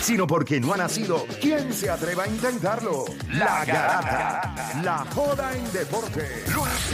Sino 0.00 0.26
porque 0.26 0.58
no 0.60 0.74
ha 0.74 0.76
nacido. 0.76 1.24
¿Quién 1.40 1.72
se 1.72 1.88
atreva 1.90 2.24
a 2.24 2.28
intentarlo? 2.28 3.06
La 3.30 3.64
Garata. 3.64 4.72
La 4.82 5.06
joda 5.14 5.56
en 5.56 5.72
deporte. 5.72 6.44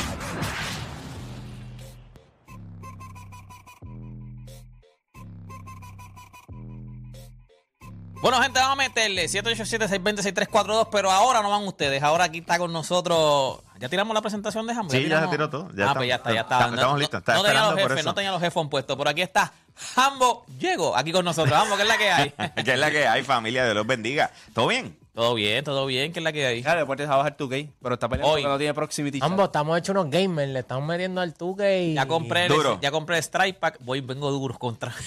Bueno, 8.22 8.40
gente, 8.40 8.60
vamos 8.60 8.78
a 8.78 8.88
meterle 8.88 9.24
787-620-6342, 9.26 10.88
pero 10.92 11.10
ahora 11.10 11.42
no 11.42 11.50
van 11.50 11.66
ustedes. 11.66 12.02
Ahora 12.04 12.24
aquí 12.24 12.38
está 12.38 12.56
con 12.56 12.72
nosotros. 12.72 13.60
¿Ya 13.82 13.88
tiramos 13.88 14.14
la 14.14 14.20
presentación 14.20 14.64
de 14.64 14.74
Hambo? 14.74 14.92
Sí, 14.92 15.08
ya 15.08 15.22
se 15.22 15.26
tiró 15.26 15.50
todo. 15.50 15.68
Ya 15.74 15.86
ah, 15.86 15.88
está- 15.88 15.94
pues 15.94 16.08
ya 16.08 16.14
está, 16.14 16.32
ya 16.32 16.40
está. 16.42 16.68
estamos 16.68 17.00
listos, 17.00 17.20
no 17.26 17.42
tenía 17.42 17.62
los 17.62 17.74
jefes, 17.74 18.04
no 18.04 18.14
tenía 18.14 18.30
los 18.30 18.40
jefes 18.40 18.68
puestos. 18.70 18.96
Por 18.96 19.08
aquí 19.08 19.22
está 19.22 19.52
Hambo. 19.96 20.46
Llego 20.56 20.96
aquí 20.96 21.10
con 21.10 21.24
nosotros. 21.24 21.58
Hambo, 21.58 21.74
¿qué 21.74 21.82
es 21.82 21.88
la 21.88 21.98
que 21.98 22.12
hay? 22.12 22.30
que 22.64 22.74
es 22.74 22.78
la 22.78 22.92
que 22.92 23.08
hay, 23.08 23.24
familia, 23.24 23.64
Dios 23.64 23.74
los 23.74 23.84
bendiga. 23.84 24.30
¿Todo 24.54 24.68
bien? 24.68 24.96
todo 25.12 25.34
bien, 25.34 25.64
todo 25.64 25.84
bien. 25.86 26.12
¿Qué 26.12 26.20
es 26.20 26.22
la 26.22 26.32
que 26.32 26.46
hay? 26.46 26.62
Claro, 26.62 26.78
después 26.78 26.96
te 26.96 27.06
vas 27.06 27.14
a 27.14 27.16
bajar 27.16 27.36
tu 27.36 27.48
gay, 27.48 27.72
pero 27.82 27.94
está 27.94 28.08
peleando 28.08 28.32
Hoy. 28.32 28.42
porque 28.42 28.52
no 28.52 28.58
tiene 28.58 28.72
proximity. 28.72 29.18
Ambos 29.20 29.46
estamos 29.46 29.76
hechos 29.76 29.96
unos 29.96 30.10
gamers, 30.10 30.52
le 30.52 30.60
estamos 30.60 30.86
metiendo 30.86 31.20
al 31.20 31.34
tuque 31.34 31.82
y... 31.82 31.94
Ya 31.94 32.06
compré, 32.06 32.46
el, 32.46 32.52
Duro. 32.52 32.78
ya 32.80 32.92
compré 32.92 33.16
el 33.16 33.24
Strike 33.24 33.58
Pack. 33.58 33.78
Voy, 33.80 34.00
vengo 34.00 34.30
duros 34.30 34.58
contra. 34.58 34.94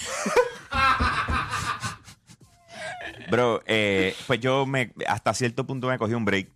Bro, 3.31 3.63
eh, 3.67 4.13
pues 4.27 4.41
yo 4.41 4.66
me, 4.66 4.91
hasta 5.07 5.33
cierto 5.33 5.66
punto 5.66 5.88
me 5.88 5.97
cogí 5.97 6.13
un 6.13 6.25
break. 6.25 6.50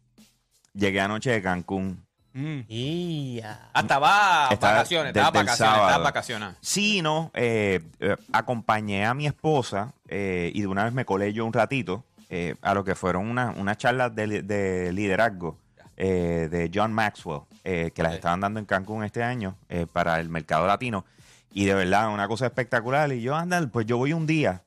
Llegué 0.73 0.99
anoche 0.99 1.31
de 1.31 1.41
Cancún. 1.41 2.08
Mm. 2.34 2.59
Y 2.67 3.35
ya. 3.41 3.69
Hasta 3.73 4.00
va 4.00 4.47
Estaba 4.51 4.73
vacaciones, 4.73 5.13
desde 5.13 5.28
estaba 5.28 5.44
vacaciones, 5.44 5.73
estaba 5.75 5.97
vacaciones. 5.97 6.50
Sí, 6.62 7.01
no, 7.01 7.31
eh, 7.34 7.79
eh, 8.00 8.16
acompañé 8.31 9.06
a 9.06 9.13
mi 9.13 9.25
esposa 9.25 9.94
eh, 10.07 10.51
y 10.53 10.62
de 10.62 10.68
una 10.68 10.84
vez 10.84 10.94
me 10.94 11.06
colé 11.06 11.34
yo 11.34 11.45
un 11.45 11.53
ratito 11.53 12.03
eh, 12.29 12.56
a 12.62 12.73
lo 12.73 12.84
que 12.84 12.94
fueron 12.95 13.28
una- 13.29 13.51
unas 13.57 13.78
charlas 13.78 14.13
de, 14.16 14.28
li- 14.28 14.41
de 14.41 14.94
liderazgo 14.94 15.57
eh, 15.97 16.47
de 16.51 16.69
John 16.73 16.94
Maxwell, 16.94 17.41
eh, 17.63 17.91
que 17.94 18.03
las 18.03 18.13
estaban 18.13 18.39
dando 18.39 18.59
en 18.59 18.66
Cancún 18.66 19.03
este 19.03 19.23
año 19.23 19.56
eh, 19.68 19.85
para 19.91 20.19
el 20.19 20.29
mercado 20.29 20.66
latino. 20.68 21.06
Y 21.51 21.66
de 21.66 21.73
verdad, 21.73 22.09
una 22.13 22.28
cosa 22.28 22.45
espectacular. 22.45 23.12
Y 23.12 23.22
yo, 23.22 23.35
anda, 23.35 23.66
pues 23.72 23.85
yo 23.88 23.97
voy 23.97 24.13
un 24.13 24.28
día. 24.28 24.62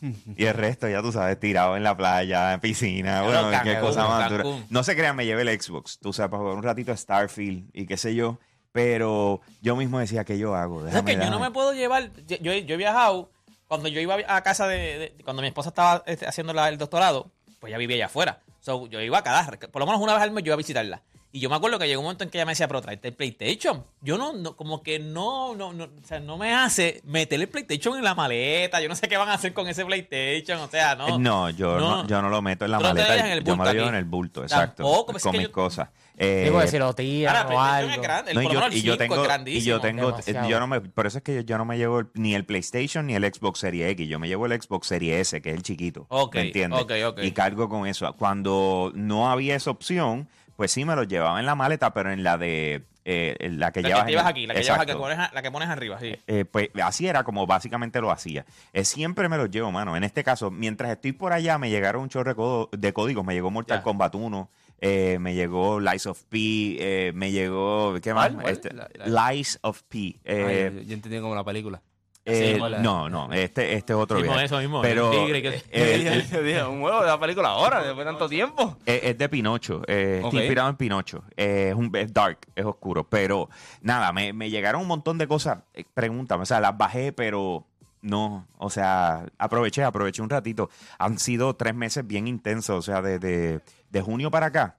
Y 0.36 0.44
el 0.46 0.54
resto, 0.54 0.88
ya 0.88 1.02
tú 1.02 1.12
sabes, 1.12 1.38
tirado 1.38 1.76
en 1.76 1.82
la 1.82 1.96
playa, 1.96 2.52
en 2.54 2.60
piscina, 2.60 3.22
bueno, 3.22 3.50
Cancún, 3.50 3.72
qué 3.72 3.80
cosa 3.80 4.06
más 4.08 4.30
dura. 4.30 4.44
No 4.70 4.82
se 4.82 4.96
crean, 4.96 5.16
me 5.16 5.26
llevé 5.26 5.42
el 5.42 5.60
Xbox, 5.60 5.98
tú 5.98 6.12
sabes, 6.12 6.30
para 6.30 6.40
jugar 6.40 6.56
un 6.56 6.62
ratito 6.62 6.92
a 6.92 6.96
Starfield 6.96 7.68
y 7.72 7.86
qué 7.86 7.96
sé 7.96 8.14
yo. 8.14 8.38
Pero 8.72 9.40
yo 9.60 9.76
mismo 9.76 9.98
decía, 9.98 10.24
¿qué 10.24 10.38
yo 10.38 10.54
hago? 10.54 10.78
Es 10.80 10.86
Déjame, 10.86 11.16
que 11.18 11.24
yo 11.24 11.30
no 11.30 11.38
me 11.38 11.50
puedo 11.50 11.74
llevar. 11.74 12.10
Yo, 12.26 12.36
yo, 12.38 12.54
yo 12.54 12.74
he 12.74 12.78
viajado. 12.78 13.30
Cuando 13.68 13.88
yo 13.88 14.00
iba 14.00 14.16
a 14.26 14.42
casa 14.42 14.66
de. 14.66 14.76
de- 14.98 15.14
cuando 15.24 15.42
mi 15.42 15.48
esposa 15.48 15.68
estaba 15.70 16.02
este, 16.06 16.26
haciendo 16.26 16.52
la- 16.54 16.68
el 16.70 16.78
doctorado, 16.78 17.30
pues 17.60 17.70
ya 17.70 17.76
vivía 17.78 17.96
allá 17.96 18.06
afuera. 18.06 18.40
So, 18.60 18.86
yo 18.88 19.00
iba 19.00 19.18
a 19.18 19.22
cada. 19.22 19.44
Por 19.46 19.80
lo 19.80 19.86
menos 19.86 20.00
una 20.00 20.14
vez 20.14 20.22
al 20.22 20.30
mes 20.30 20.42
yo 20.44 20.48
iba 20.48 20.54
a 20.54 20.56
visitarla. 20.56 21.02
Y 21.34 21.40
yo 21.40 21.48
me 21.48 21.56
acuerdo 21.56 21.78
que 21.78 21.86
llegó 21.88 22.00
un 22.00 22.04
momento 22.04 22.24
en 22.24 22.30
que 22.30 22.36
ella 22.36 22.44
me 22.44 22.52
decía, 22.52 22.68
pero 22.68 22.82
tráete 22.82 23.08
el 23.08 23.14
PlayStation. 23.14 23.84
Yo 24.02 24.18
no, 24.18 24.34
no 24.34 24.54
como 24.54 24.82
que 24.82 24.98
no, 24.98 25.54
no, 25.56 25.72
no, 25.72 25.84
o 25.84 25.88
sea, 26.06 26.20
no 26.20 26.36
me 26.36 26.52
hace 26.52 27.00
meter 27.06 27.40
el 27.40 27.48
PlayStation 27.48 27.96
en 27.96 28.04
la 28.04 28.14
maleta. 28.14 28.82
Yo 28.82 28.88
no 28.90 28.94
sé 28.94 29.08
qué 29.08 29.16
van 29.16 29.30
a 29.30 29.34
hacer 29.34 29.54
con 29.54 29.66
ese 29.66 29.84
PlayStation. 29.86 30.58
O 30.60 30.68
sea, 30.68 30.94
no. 30.94 31.08
Eh, 31.08 31.18
No, 31.18 31.48
yo 31.48 31.78
no, 31.78 32.02
No. 32.02 32.06
yo 32.06 32.20
no 32.20 32.28
lo 32.28 32.42
meto 32.42 32.66
en 32.66 32.72
la 32.72 32.78
Tú 32.78 32.84
no 32.84 32.94
te 32.94 33.00
maleta. 33.02 33.26
en 33.26 33.32
el 33.32 33.44
yo 33.44 33.56
me 33.56 33.56
bulto 33.56 33.64
lo 33.64 33.72
llevo 33.72 33.84
aquí. 33.86 33.88
en 33.88 33.94
el 33.98 34.04
bulto, 34.04 34.42
exacto. 34.42 34.82
Tampoco, 34.82 35.06
pues 35.12 35.16
es 35.16 35.22
con 35.22 35.32
que 35.32 35.38
mis 35.38 35.46
yo- 35.46 35.52
cosas. 35.52 35.88
Eh, 36.18 36.42
Digo, 36.44 36.60
si 36.66 36.78
lo 36.78 36.84
Ahora, 36.84 36.96
tiran 36.96 37.34
o 37.34 37.48
PlayStation 37.48 37.74
algo. 37.78 37.90
es 37.94 38.00
grande. 38.02 38.30
El, 38.32 38.36
no, 38.36 38.42
y 38.42 38.46
yo, 38.52 38.60
y 38.70 38.82
yo 38.82 38.92
5 38.92 38.96
tengo, 38.98 39.14
es 39.14 39.20
y 39.20 39.24
grandísimo. 39.24 39.64
yo 39.76 39.80
tengo, 39.80 40.06
Demasiado. 40.10 40.48
yo 40.50 40.60
no 40.60 40.66
me, 40.66 40.80
por 40.82 41.06
eso 41.06 41.16
es 41.18 41.24
que 41.24 41.34
yo, 41.36 41.40
yo 41.40 41.56
no 41.56 41.64
me 41.64 41.78
llevo 41.78 42.00
el- 42.00 42.08
ni 42.12 42.34
el 42.34 42.44
PlayStation 42.44 43.06
ni 43.06 43.14
el 43.14 43.24
Xbox 43.24 43.60
Series 43.60 43.90
X, 43.92 44.06
yo 44.06 44.18
me 44.18 44.28
llevo 44.28 44.44
el 44.44 44.52
Xbox 44.60 44.86
Series 44.88 45.28
S, 45.28 45.40
que 45.40 45.48
es 45.48 45.56
el 45.56 45.62
chiquito, 45.62 46.04
Ok, 46.10 46.34
¿me 46.34 46.40
entiendes? 46.42 46.82
ok, 46.82 46.92
ok. 47.06 47.18
Y 47.22 47.32
cargo 47.32 47.70
con 47.70 47.86
eso. 47.86 48.12
Cuando 48.18 48.92
no 48.94 49.30
había 49.30 49.56
esa 49.56 49.70
opción, 49.70 50.28
pues 50.56 50.72
sí 50.72 50.84
me 50.84 50.94
lo 50.96 51.02
llevaba 51.04 51.38
en 51.40 51.46
la 51.46 51.54
maleta, 51.54 51.92
pero 51.94 52.12
en 52.12 52.22
la 52.22 52.38
de, 52.38 52.82
eh, 53.04 53.36
en 53.40 53.58
la 53.58 53.72
que 53.72 53.82
La 53.82 53.88
llevas 53.88 54.04
que 54.04 54.16
aquí, 54.24 54.46
la 54.46 54.54
que 54.54 54.62
llevas 54.62 54.80
Exacto. 54.80 54.92
que 54.92 54.98
pones, 54.98 55.18
la 55.32 55.42
que 55.42 55.50
pones 55.50 55.68
arriba, 55.68 55.98
sí. 55.98 56.14
Eh, 56.26 56.44
pues 56.44 56.68
así 56.82 57.06
era 57.08 57.24
como 57.24 57.46
básicamente 57.46 58.00
lo 58.00 58.10
hacía. 58.10 58.44
Eh, 58.72 58.84
siempre 58.84 59.28
me 59.28 59.36
los 59.36 59.50
llevo, 59.50 59.72
mano. 59.72 59.96
En 59.96 60.04
este 60.04 60.22
caso, 60.24 60.50
mientras 60.50 60.90
estoy 60.92 61.12
por 61.12 61.32
allá, 61.32 61.58
me 61.58 61.70
llegaron 61.70 62.02
un 62.02 62.08
chorro 62.08 62.68
de, 62.72 62.92
códigos. 62.92 63.24
Me 63.24 63.34
llegó 63.34 63.50
Mortal 63.50 63.78
Ya. 63.78 63.82
Kombat 63.82 64.14
1, 64.14 64.50
eh, 64.80 65.18
me 65.20 65.34
llegó 65.34 65.80
Lies 65.80 66.06
of 66.06 66.22
P, 66.24 66.38
eh, 66.38 67.12
me 67.14 67.30
llegó. 67.32 67.94
¿Qué 68.02 68.14
más? 68.14 68.28
¿Cuál? 68.30 68.42
¿Cuál? 68.42 68.52
Este, 68.52 68.72
La- 68.74 68.88
la- 69.06 69.32
Lies 69.32 69.58
of 69.62 69.82
P. 69.88 69.98
Ay, 69.98 70.20
Eh, 70.24 70.84
yo 70.86 70.94
entendí 70.94 71.18
como 71.20 71.34
la 71.34 71.44
película. 71.44 71.80
Eh, 72.24 72.54
Sí, 72.56 72.62
no, 72.82 73.08
no, 73.08 73.32
este, 73.32 73.74
este 73.74 73.92
es 73.92 73.98
otro. 73.98 74.16
Mismo 74.18 74.32
viaje. 74.32 74.46
eso 74.46 74.58
mismo, 74.58 74.80
Pero 74.82 75.12
el 75.12 75.18
tigre 75.26 75.42
que- 75.42 75.48
eh, 75.70 76.24
eh, 76.32 76.64
un 76.68 76.80
huevo 76.82 77.00
de 77.00 77.06
la 77.08 77.18
película 77.18 77.48
ahora, 77.48 77.78
después 77.82 77.98
de 78.06 78.12
tanto 78.12 78.28
tiempo. 78.28 78.76
Eh, 78.86 79.00
es 79.04 79.18
de 79.18 79.28
Pinocho, 79.28 79.82
eh, 79.86 80.20
Ok. 80.22 80.32
está 80.32 80.40
inspirado 80.44 80.68
en 80.70 80.76
Pinocho. 80.76 81.24
Eh, 81.36 81.68
es, 81.70 81.74
un, 81.74 81.90
es 81.96 82.12
dark, 82.12 82.38
es 82.54 82.64
oscuro. 82.64 83.04
Pero 83.08 83.48
nada, 83.80 84.12
me, 84.12 84.32
me 84.32 84.50
llegaron 84.50 84.82
un 84.82 84.88
montón 84.88 85.18
de 85.18 85.26
cosas. 85.26 85.58
Eh, 85.74 85.84
pregúntame, 85.94 86.42
o 86.42 86.46
sea, 86.46 86.60
las 86.60 86.76
bajé, 86.76 87.12
pero 87.12 87.66
no. 88.02 88.46
O 88.58 88.70
sea, 88.70 89.26
aproveché, 89.38 89.82
aproveché 89.82 90.22
un 90.22 90.30
ratito. 90.30 90.70
Han 90.98 91.18
sido 91.18 91.54
tres 91.56 91.74
meses 91.74 92.06
bien 92.06 92.28
intensos, 92.28 92.76
o 92.78 92.82
sea, 92.82 93.02
de, 93.02 93.18
de, 93.18 93.60
de 93.90 94.00
junio 94.00 94.30
para 94.30 94.46
acá. 94.46 94.76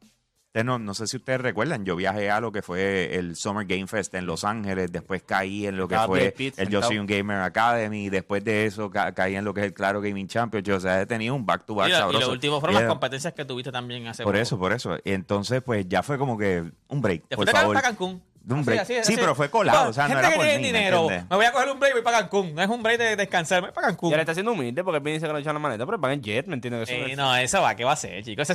No, 0.63 0.77
no 0.77 0.93
sé 0.93 1.07
si 1.07 1.17
ustedes 1.17 1.41
recuerdan, 1.41 1.83
yo 1.83 1.95
viajé 1.95 2.29
a 2.29 2.39
lo 2.39 2.51
que 2.51 2.61
fue 2.61 3.15
el 3.15 3.35
Summer 3.35 3.65
Game 3.65 3.87
Fest 3.87 4.13
en 4.13 4.27
Los 4.27 4.43
Ángeles, 4.43 4.91
después 4.91 5.23
caí 5.23 5.65
en 5.65 5.77
lo 5.77 5.87
que 5.87 5.95
Estaba 5.95 6.07
fue 6.07 6.19
Brad 6.25 6.33
Pitt 6.33 6.59
el 6.59 6.69
Yo. 6.69 6.83
Soy 6.83 6.99
un 6.99 7.07
Gamer 7.07 7.37
Academy, 7.39 8.09
después 8.09 8.43
de 8.43 8.67
eso 8.67 8.91
ca- 8.91 9.13
caí 9.13 9.35
en 9.35 9.45
lo 9.45 9.53
que 9.55 9.61
es 9.61 9.65
el 9.67 9.73
Claro 9.73 9.99
Gaming 9.99 10.27
Championship, 10.27 10.73
o 10.75 10.79
sea, 10.79 11.01
he 11.01 11.05
tenido 11.07 11.33
un 11.33 11.43
back-to-back 11.43 11.87
Y, 11.87 11.91
la- 11.91 11.97
y 11.97 12.01
sabroso. 12.01 12.27
lo 12.27 12.33
último 12.33 12.59
fueron 12.59 12.75
las 12.79 12.87
competencias 12.87 13.33
que 13.33 13.45
tuviste 13.45 13.71
también 13.71 14.05
hace 14.05 14.23
por 14.23 14.33
poco. 14.33 14.41
eso, 14.43 14.59
por 14.59 14.73
eso. 14.73 14.97
Y 15.03 15.11
entonces, 15.13 15.63
pues 15.63 15.87
ya 15.89 16.03
fue 16.03 16.19
como 16.19 16.37
que 16.37 16.63
un 16.87 17.01
break, 17.01 17.23
Te 17.29 17.35
por 17.35 17.45
fuiste 17.45 17.59
favor. 17.59 17.75
para 17.75 17.87
Cancún. 17.87 18.21
De 18.43 18.53
un 18.53 18.59
Así, 18.59 18.65
break. 18.65 18.81
así, 18.81 18.93
Sí, 18.95 18.99
así. 18.99 19.15
pero 19.15 19.35
fue 19.35 19.49
colado, 19.49 19.89
o 19.89 19.93
sea, 19.93 20.03
no 20.03 20.09
Gente 20.09 20.19
era 20.19 20.29
que 20.31 20.35
por 20.35 20.43
tiene 20.45 20.57
mí, 20.59 20.71
¿me 20.73 20.77
dinero. 20.79 21.07
Me 21.07 21.35
voy 21.37 21.45
a 21.45 21.51
coger 21.53 21.69
un 21.69 21.79
break 21.79 21.91
y 21.91 21.93
voy 21.93 22.01
para 22.03 22.19
Cancún. 22.19 22.53
No 22.53 22.61
es 22.61 22.67
un 22.67 22.83
break 22.83 22.97
de 22.99 23.15
descansar, 23.15 23.61
me 23.61 23.69
voy 23.69 23.73
para 23.75 23.87
Cancún. 23.87 24.09
Ya 24.11 24.17
le 24.17 24.21
está 24.23 24.33
haciendo 24.33 24.51
humilde 24.51 24.83
porque 24.83 24.97
él 24.97 25.03
dice 25.15 25.27
que 25.27 25.31
no 25.31 25.39
echan 25.39 25.53
la 25.53 25.59
maneta, 25.59 25.85
pero 25.85 26.01
pagan 26.01 26.21
jet, 26.21 26.45
¿me 26.47 26.55
entiendes? 26.55 26.89
Eso 26.89 27.05
Eh, 27.05 27.15
no, 27.15 27.33
eso 27.37 27.61
va, 27.61 27.73
¿qué 27.75 27.85
va 27.85 27.91
a 27.91 27.93
hacer, 27.93 28.21
chicos? 28.23 28.45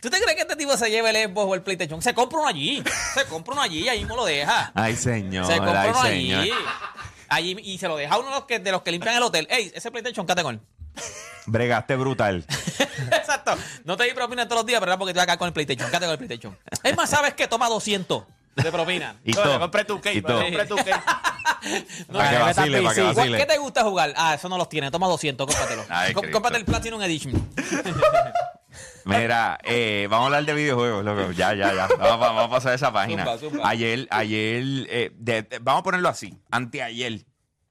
¿Tú 0.00 0.08
te 0.08 0.18
crees 0.20 0.34
que 0.36 0.40
este 0.40 0.56
tipo 0.56 0.74
se 0.78 0.90
lleve 0.90 1.10
el 1.10 1.28
Xbox 1.30 1.50
o 1.50 1.54
el 1.54 1.60
PlayStation? 1.62 2.00
Se 2.00 2.14
compra 2.14 2.38
uno 2.38 2.48
allí. 2.48 2.82
Se 3.14 3.26
compra 3.26 3.52
uno 3.52 3.60
allí 3.62 3.80
y 3.84 3.88
ahí 3.90 3.98
mismo 3.98 4.16
lo 4.16 4.24
deja. 4.24 4.72
Ay, 4.74 4.96
señor, 4.96 5.44
se 5.46 5.58
compra 5.58 5.82
ay, 5.82 5.90
uno 5.90 6.02
señor. 6.02 6.40
allí. 6.40 6.52
Allí 7.28 7.56
y 7.62 7.76
se 7.78 7.88
lo 7.88 7.96
deja 7.98 8.14
a 8.14 8.18
uno 8.18 8.28
de 8.28 8.34
los 8.36 8.44
que, 8.46 8.58
de 8.58 8.72
los 8.72 8.80
que 8.82 8.90
limpian 8.90 9.16
el 9.16 9.22
hotel. 9.22 9.46
Ey, 9.50 9.70
ese 9.74 9.90
PlayStation, 9.90 10.24
quédate 10.26 10.44
con 10.44 10.54
él. 10.54 10.60
Bregaste 11.46 11.94
brutal. 11.96 12.44
Exacto. 13.12 13.54
No 13.84 13.96
te 13.98 14.04
di 14.04 14.12
propina 14.14 14.46
todos 14.48 14.60
los 14.62 14.66
días, 14.66 14.80
pero 14.80 14.92
era 14.92 14.98
porque 14.98 15.12
te 15.12 15.18
iba 15.18 15.24
a 15.24 15.26
caer 15.26 15.38
con 15.38 15.46
el 15.48 15.52
PlayStation. 15.52 15.88
Quédate 15.88 16.06
con 16.06 16.12
el 16.12 16.18
PlayStation. 16.18 16.58
Es 16.82 16.96
más, 16.96 17.10
¿sabes 17.10 17.34
qué? 17.34 17.46
Toma 17.46 17.68
200 17.68 18.24
de 18.56 18.72
propina. 18.72 19.16
Y 19.24 19.32
todo. 19.32 19.58
compré 19.60 19.84
tu 19.84 19.96
Y 19.96 20.00
cake, 20.00 20.22
compré 20.22 20.66
tu 20.66 20.76
cake. 20.76 20.90
No, 22.08 22.18
Para 22.18 22.30
que 22.30 22.38
no, 22.38 22.44
vacile, 22.44 22.82
para 22.82 22.94
que 22.94 23.00
sí. 23.00 23.06
vacile. 23.16 23.38
¿Qué 23.38 23.46
te 23.46 23.58
gusta 23.58 23.82
jugar? 23.82 24.12
Ah, 24.16 24.34
eso 24.34 24.48
no 24.48 24.56
los 24.56 24.68
tiene. 24.68 24.90
Toma 24.90 25.08
200, 25.08 25.46
cómpratelo. 25.46 25.84
Ay. 25.88 26.12
Cómprate 26.12 26.58
el 26.58 26.64
Platinum 26.64 27.02
Edition. 27.02 27.48
Mira, 29.04 29.58
eh, 29.64 30.06
vamos 30.10 30.24
a 30.24 30.26
hablar 30.26 30.44
de 30.44 30.54
videojuegos, 30.54 31.04
loco. 31.04 31.32
Ya, 31.32 31.54
ya, 31.54 31.72
ya. 31.74 31.86
Vamos, 31.98 32.02
a- 32.12 32.16
vamos 32.16 32.44
a 32.44 32.50
pasar 32.50 32.74
esa 32.74 32.92
página. 32.92 33.24
Zumba, 33.24 33.38
zumba. 33.38 33.68
Ayer, 33.68 34.06
ayer, 34.10 34.62
eh, 34.90 35.10
de- 35.16 35.42
de- 35.42 35.58
vamos 35.60 35.80
a 35.80 35.84
ponerlo 35.84 36.08
así. 36.08 36.38
Anteayer, 36.50 37.24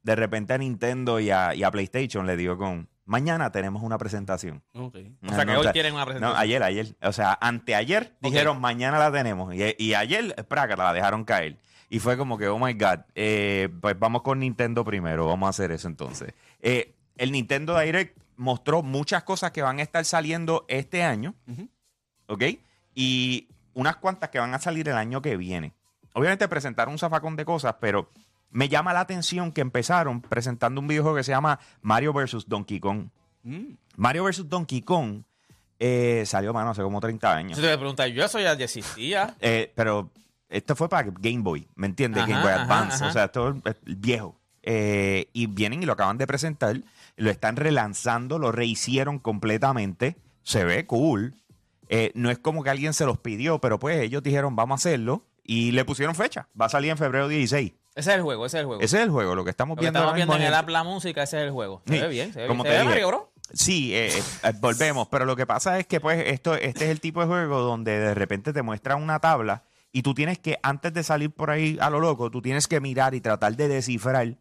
de 0.03 0.15
repente 0.15 0.53
a 0.53 0.57
Nintendo 0.57 1.19
y 1.19 1.29
a, 1.31 1.53
y 1.53 1.63
a 1.63 1.71
PlayStation 1.71 2.25
le 2.25 2.35
digo 2.37 2.57
con, 2.57 2.89
mañana 3.05 3.51
tenemos 3.51 3.83
una 3.83 3.97
presentación. 3.97 4.63
O 4.73 4.91
sea, 4.91 5.45
que 5.45 5.55
hoy 5.55 5.67
tienen 5.71 5.93
una 5.93 6.05
presentación. 6.05 6.33
No, 6.35 6.39
ayer, 6.39 6.61
ayer. 6.63 6.95
O 7.01 7.13
sea, 7.13 7.37
anteayer 7.39 8.15
dijeron, 8.21 8.59
mañana 8.59 8.99
la 8.99 9.11
tenemos. 9.11 9.53
Y, 9.55 9.75
y 9.77 9.93
ayer, 9.93 10.35
prácata, 10.47 10.83
la 10.83 10.93
dejaron 10.93 11.23
caer. 11.23 11.57
Y 11.89 11.99
fue 11.99 12.17
como 12.17 12.37
que, 12.37 12.47
oh 12.47 12.57
my 12.59 12.73
God. 12.73 13.01
eh, 13.13 13.69
pues 13.79 13.97
vamos 13.97 14.21
con 14.23 14.39
Nintendo 14.39 14.83
primero. 14.83 15.27
Vamos 15.27 15.47
a 15.47 15.49
hacer 15.51 15.71
eso 15.71 15.87
entonces. 15.87 16.33
Eh, 16.61 16.95
el 17.17 17.31
Nintendo 17.31 17.79
Direct 17.79 18.17
mostró 18.37 18.81
muchas 18.83 19.23
cosas 19.23 19.51
que 19.51 19.61
van 19.61 19.79
a 19.79 19.83
estar 19.83 20.03
saliendo 20.03 20.65
este 20.67 21.03
año. 21.03 21.35
¿Ok? 22.27 22.43
Y 22.95 23.47
unas 23.73 23.97
cuantas 23.97 24.29
que 24.29 24.39
van 24.39 24.53
a 24.53 24.59
salir 24.59 24.89
el 24.89 24.95
año 24.97 25.21
que 25.21 25.37
viene. 25.37 25.73
Obviamente 26.13 26.47
presentaron 26.47 26.93
un 26.93 26.97
zafacón 26.97 27.35
de 27.35 27.45
cosas, 27.45 27.75
pero 27.79 28.09
me 28.55 28.69
llama 28.69 28.93
la 28.93 29.01
atención 29.01 29.51
que 29.51 29.59
empezaron 29.59 30.21
presentando 30.21 30.79
un 30.79 30.87
videojuego 30.87 31.17
que 31.17 31.25
se 31.25 31.31
llama 31.33 31.59
Mario 31.81 32.13
vs. 32.13 32.47
Donkey 32.47 32.79
Kong. 32.79 33.09
Mm. 33.43 33.73
Mario 33.97 34.23
vs. 34.23 34.47
Donkey 34.47 34.81
Kong 34.81 35.23
eh, 35.77 36.23
salió, 36.25 36.53
mano, 36.53 36.69
hace 36.69 36.81
como 36.81 37.01
30 37.01 37.35
años. 37.35 37.57
Si 37.57 37.61
te 37.61 37.67
voy 37.67 37.75
a 37.75 37.77
preguntar, 37.77 38.07
yo 38.07 38.23
eso 38.23 38.39
ya 38.39 38.53
existía. 38.53 39.35
Eh, 39.41 39.73
pero 39.75 40.09
esto 40.47 40.73
fue 40.77 40.87
para 40.87 41.11
Game 41.19 41.41
Boy, 41.41 41.67
¿me 41.75 41.87
entiendes? 41.87 42.25
Game 42.25 42.41
Boy 42.41 42.51
ajá, 42.53 42.63
Advance. 42.63 42.95
ajá. 42.95 43.07
O 43.07 43.11
sea, 43.11 43.25
esto 43.25 43.61
es 43.65 43.75
viejo. 43.83 44.39
Eh, 44.63 45.27
y 45.33 45.47
vienen 45.47 45.83
y 45.83 45.85
lo 45.85 45.91
acaban 45.91 46.17
de 46.17 46.25
presentar. 46.25 46.81
Lo 47.17 47.29
están 47.29 47.57
relanzando, 47.57 48.39
lo 48.39 48.53
rehicieron 48.53 49.19
completamente. 49.19 50.15
Se 50.43 50.63
ve 50.63 50.85
cool. 50.85 51.35
Eh, 51.89 52.13
no 52.15 52.31
es 52.31 52.39
como 52.39 52.63
que 52.63 52.69
alguien 52.69 52.93
se 52.93 53.05
los 53.05 53.17
pidió, 53.17 53.59
pero 53.59 53.79
pues 53.79 53.99
ellos 53.99 54.23
dijeron, 54.23 54.55
vamos 54.55 54.75
a 54.75 54.79
hacerlo. 54.79 55.25
Y 55.43 55.71
le 55.73 55.83
pusieron 55.83 56.15
fecha. 56.15 56.47
Va 56.59 56.67
a 56.67 56.69
salir 56.69 56.91
en 56.91 56.97
febrero 56.97 57.27
16. 57.27 57.73
Ese 57.95 58.09
es 58.11 58.15
el 58.17 58.21
juego, 58.23 58.45
ese 58.45 58.57
es 58.57 58.61
el 58.61 58.65
juego. 58.67 58.81
Ese 58.81 58.97
es 58.97 59.03
el 59.03 59.09
juego, 59.09 59.35
lo 59.35 59.43
que 59.45 59.49
estamos 59.49 59.75
Lo 59.77 59.79
que 59.79 59.85
viendo 59.85 59.99
estamos 59.99 60.15
viendo 60.15 60.35
en 60.35 60.41
el 60.43 60.53
app, 60.53 60.67
la 60.69 60.83
música, 60.83 61.23
ese 61.23 61.37
es 61.37 61.43
el 61.45 61.51
juego. 61.51 61.81
Se 61.87 61.93
Sí, 61.95 62.01
ve 62.01 62.07
bien, 62.09 62.33
se 62.33 62.41
ve 62.41 62.47
bien. 62.47 62.57
Se 62.57 62.63
te 62.63 62.69
ve 62.69 62.75
dije. 62.75 62.89
Mario, 62.89 63.07
bro. 63.07 63.31
Sí, 63.53 63.95
eh, 63.95 64.09
eh, 64.09 64.51
volvemos, 64.59 65.07
pero 65.07 65.23
lo 65.23 65.35
que 65.35 65.45
pasa 65.45 65.79
es 65.79 65.87
que 65.87 66.01
pues 66.01 66.21
esto, 66.27 66.55
este 66.55 66.85
es 66.85 66.91
el 66.91 66.99
tipo 66.99 67.21
de 67.21 67.27
juego 67.27 67.61
donde 67.61 67.97
de 67.97 68.13
repente 68.13 68.51
te 68.51 68.61
muestra 68.63 68.95
una 68.97 69.19
tabla 69.19 69.63
y 69.93 70.01
tú 70.01 70.13
tienes 70.13 70.39
que, 70.39 70.59
antes 70.61 70.93
de 70.93 71.03
salir 71.03 71.31
por 71.31 71.51
ahí 71.51 71.77
a 71.79 71.89
lo 71.89 72.01
loco, 72.01 72.29
tú 72.29 72.41
tienes 72.41 72.67
que 72.67 72.81
mirar 72.81 73.15
y 73.15 73.21
tratar 73.21 73.55
de 73.55 73.69
descifrar 73.69 74.35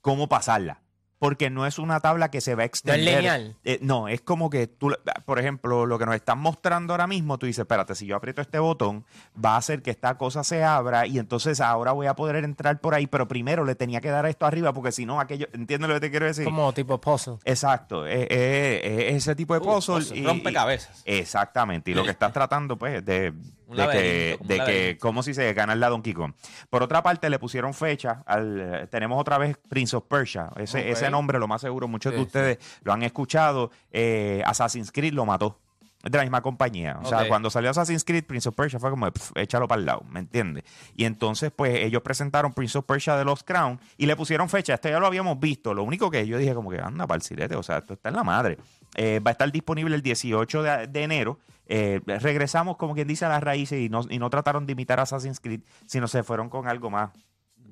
cómo 0.00 0.28
pasarla. 0.28 0.82
Porque 1.18 1.48
no 1.48 1.64
es 1.64 1.78
una 1.78 2.00
tabla 2.00 2.30
que 2.30 2.40
se 2.40 2.54
va 2.54 2.64
a 2.64 2.66
extender. 2.66 3.16
lineal. 3.18 3.56
Eh, 3.64 3.78
no, 3.80 4.08
es 4.08 4.20
como 4.20 4.50
que 4.50 4.66
tú, 4.66 4.92
por 5.24 5.38
ejemplo, 5.38 5.86
lo 5.86 5.98
que 5.98 6.04
nos 6.06 6.14
están 6.16 6.38
mostrando 6.38 6.92
ahora 6.92 7.06
mismo, 7.06 7.38
tú 7.38 7.46
dices, 7.46 7.60
espérate, 7.60 7.94
si 7.94 8.04
yo 8.04 8.16
aprieto 8.16 8.42
este 8.42 8.58
botón, 8.58 9.04
va 9.42 9.54
a 9.54 9.56
hacer 9.58 9.80
que 9.80 9.90
esta 9.90 10.18
cosa 10.18 10.44
se 10.44 10.62
abra 10.64 11.06
y 11.06 11.18
entonces 11.18 11.60
ahora 11.60 11.92
voy 11.92 12.08
a 12.08 12.14
poder 12.14 12.44
entrar 12.44 12.80
por 12.80 12.94
ahí, 12.94 13.06
pero 13.06 13.26
primero 13.26 13.64
le 13.64 13.74
tenía 13.74 14.00
que 14.02 14.10
dar 14.10 14.26
esto 14.26 14.44
arriba 14.44 14.72
porque 14.74 14.92
si 14.92 15.06
no, 15.06 15.18
aquello, 15.20 15.46
¿entiendes 15.54 15.88
lo 15.88 15.94
que 15.94 16.00
te 16.00 16.10
quiero 16.10 16.26
decir? 16.26 16.44
Como 16.44 16.72
tipo 16.74 17.00
puzzle. 17.00 17.36
Exacto, 17.44 18.06
es, 18.06 18.26
es- 18.30 18.80
es 18.84 19.14
ese 19.16 19.34
tipo 19.34 19.54
de 19.54 19.60
Uh, 19.60 19.64
puzzle. 19.64 19.94
puzzle, 19.96 20.18
y- 20.18 20.26
rompecabezas. 20.26 21.02
Exactamente, 21.06 21.90
y 21.90 21.94
lo 21.94 22.04
que 22.04 22.10
estás 22.10 22.32
tratando, 22.32 22.76
pues, 22.76 23.04
de, 23.04 23.32
Un 23.66 23.76
de 23.76 23.88
que, 23.88 24.38
de 24.42 24.64
que, 24.64 24.98
como 24.98 25.22
si 25.22 25.34
se 25.34 25.52
gana 25.54 25.74
la 25.74 25.88
Donkey 25.88 26.12
Kong. 26.12 26.32
Por 26.70 26.82
otra 26.82 27.02
parte, 27.02 27.30
le 27.30 27.38
pusieron 27.38 27.74
fecha, 27.74 28.22
al, 28.26 28.60
eh, 28.60 28.86
tenemos 28.88 29.20
otra 29.20 29.38
vez 29.38 29.56
Prince 29.68 29.96
of 29.96 30.04
Persia, 30.04 30.50
ese, 30.56 30.90
ese 30.90 31.10
nombre, 31.10 31.38
lo 31.38 31.48
más 31.48 31.60
seguro, 31.60 31.88
muchos 31.88 32.12
de 32.12 32.18
Sí, 32.18 32.24
ustedes 32.24 32.58
lo 32.82 32.92
han 32.92 33.02
escuchado, 33.02 33.70
eh, 33.90 34.42
Assassin's 34.44 34.92
Creed 34.92 35.12
lo 35.12 35.24
mató. 35.24 35.58
De 36.04 36.18
la 36.18 36.24
misma 36.24 36.42
compañía. 36.42 36.98
O 37.02 37.08
sea, 37.08 37.26
cuando 37.28 37.48
salió 37.48 37.70
Assassin's 37.70 38.04
Creed, 38.04 38.24
Prince 38.24 38.48
of 38.48 38.54
Persia 38.54 38.78
fue 38.78 38.90
como, 38.90 39.08
échalo 39.36 39.66
para 39.66 39.80
el 39.80 39.86
lado, 39.86 40.04
¿me 40.10 40.20
entiendes? 40.20 40.64
Y 40.94 41.04
entonces, 41.04 41.50
pues, 41.54 41.76
ellos 41.76 42.02
presentaron 42.02 42.52
Prince 42.52 42.76
of 42.76 42.84
Persia 42.84 43.16
de 43.16 43.24
los 43.24 43.42
Crown 43.42 43.80
y 43.96 44.06
le 44.06 44.14
pusieron 44.14 44.48
fecha. 44.48 44.74
Esto 44.74 44.90
ya 44.90 44.98
lo 44.98 45.06
habíamos 45.06 45.40
visto. 45.40 45.72
Lo 45.72 45.82
único 45.82 46.10
que 46.10 46.26
yo 46.26 46.36
dije, 46.36 46.54
como 46.54 46.70
que 46.70 46.78
anda 46.78 47.06
para 47.06 47.16
el 47.16 47.22
silete, 47.22 47.56
o 47.56 47.62
sea, 47.62 47.78
esto 47.78 47.94
está 47.94 48.10
en 48.10 48.16
la 48.16 48.24
madre. 48.24 48.58
Eh, 48.94 49.20
va 49.24 49.30
a 49.30 49.32
estar 49.32 49.50
disponible 49.50 49.96
el 49.96 50.02
18 50.02 50.62
de, 50.62 50.86
de 50.88 51.02
enero. 51.02 51.38
Eh, 51.66 52.00
regresamos, 52.06 52.76
como 52.76 52.94
quien 52.94 53.08
dice, 53.08 53.24
a 53.24 53.28
las 53.28 53.42
raíces 53.42 53.80
y 53.80 53.88
no, 53.88 54.02
y 54.08 54.18
no 54.18 54.28
trataron 54.30 54.66
de 54.66 54.72
imitar 54.72 55.00
Assassin's 55.00 55.40
Creed, 55.40 55.60
sino 55.86 56.08
se 56.08 56.22
fueron 56.22 56.48
con 56.48 56.68
algo 56.68 56.90
más. 56.90 57.10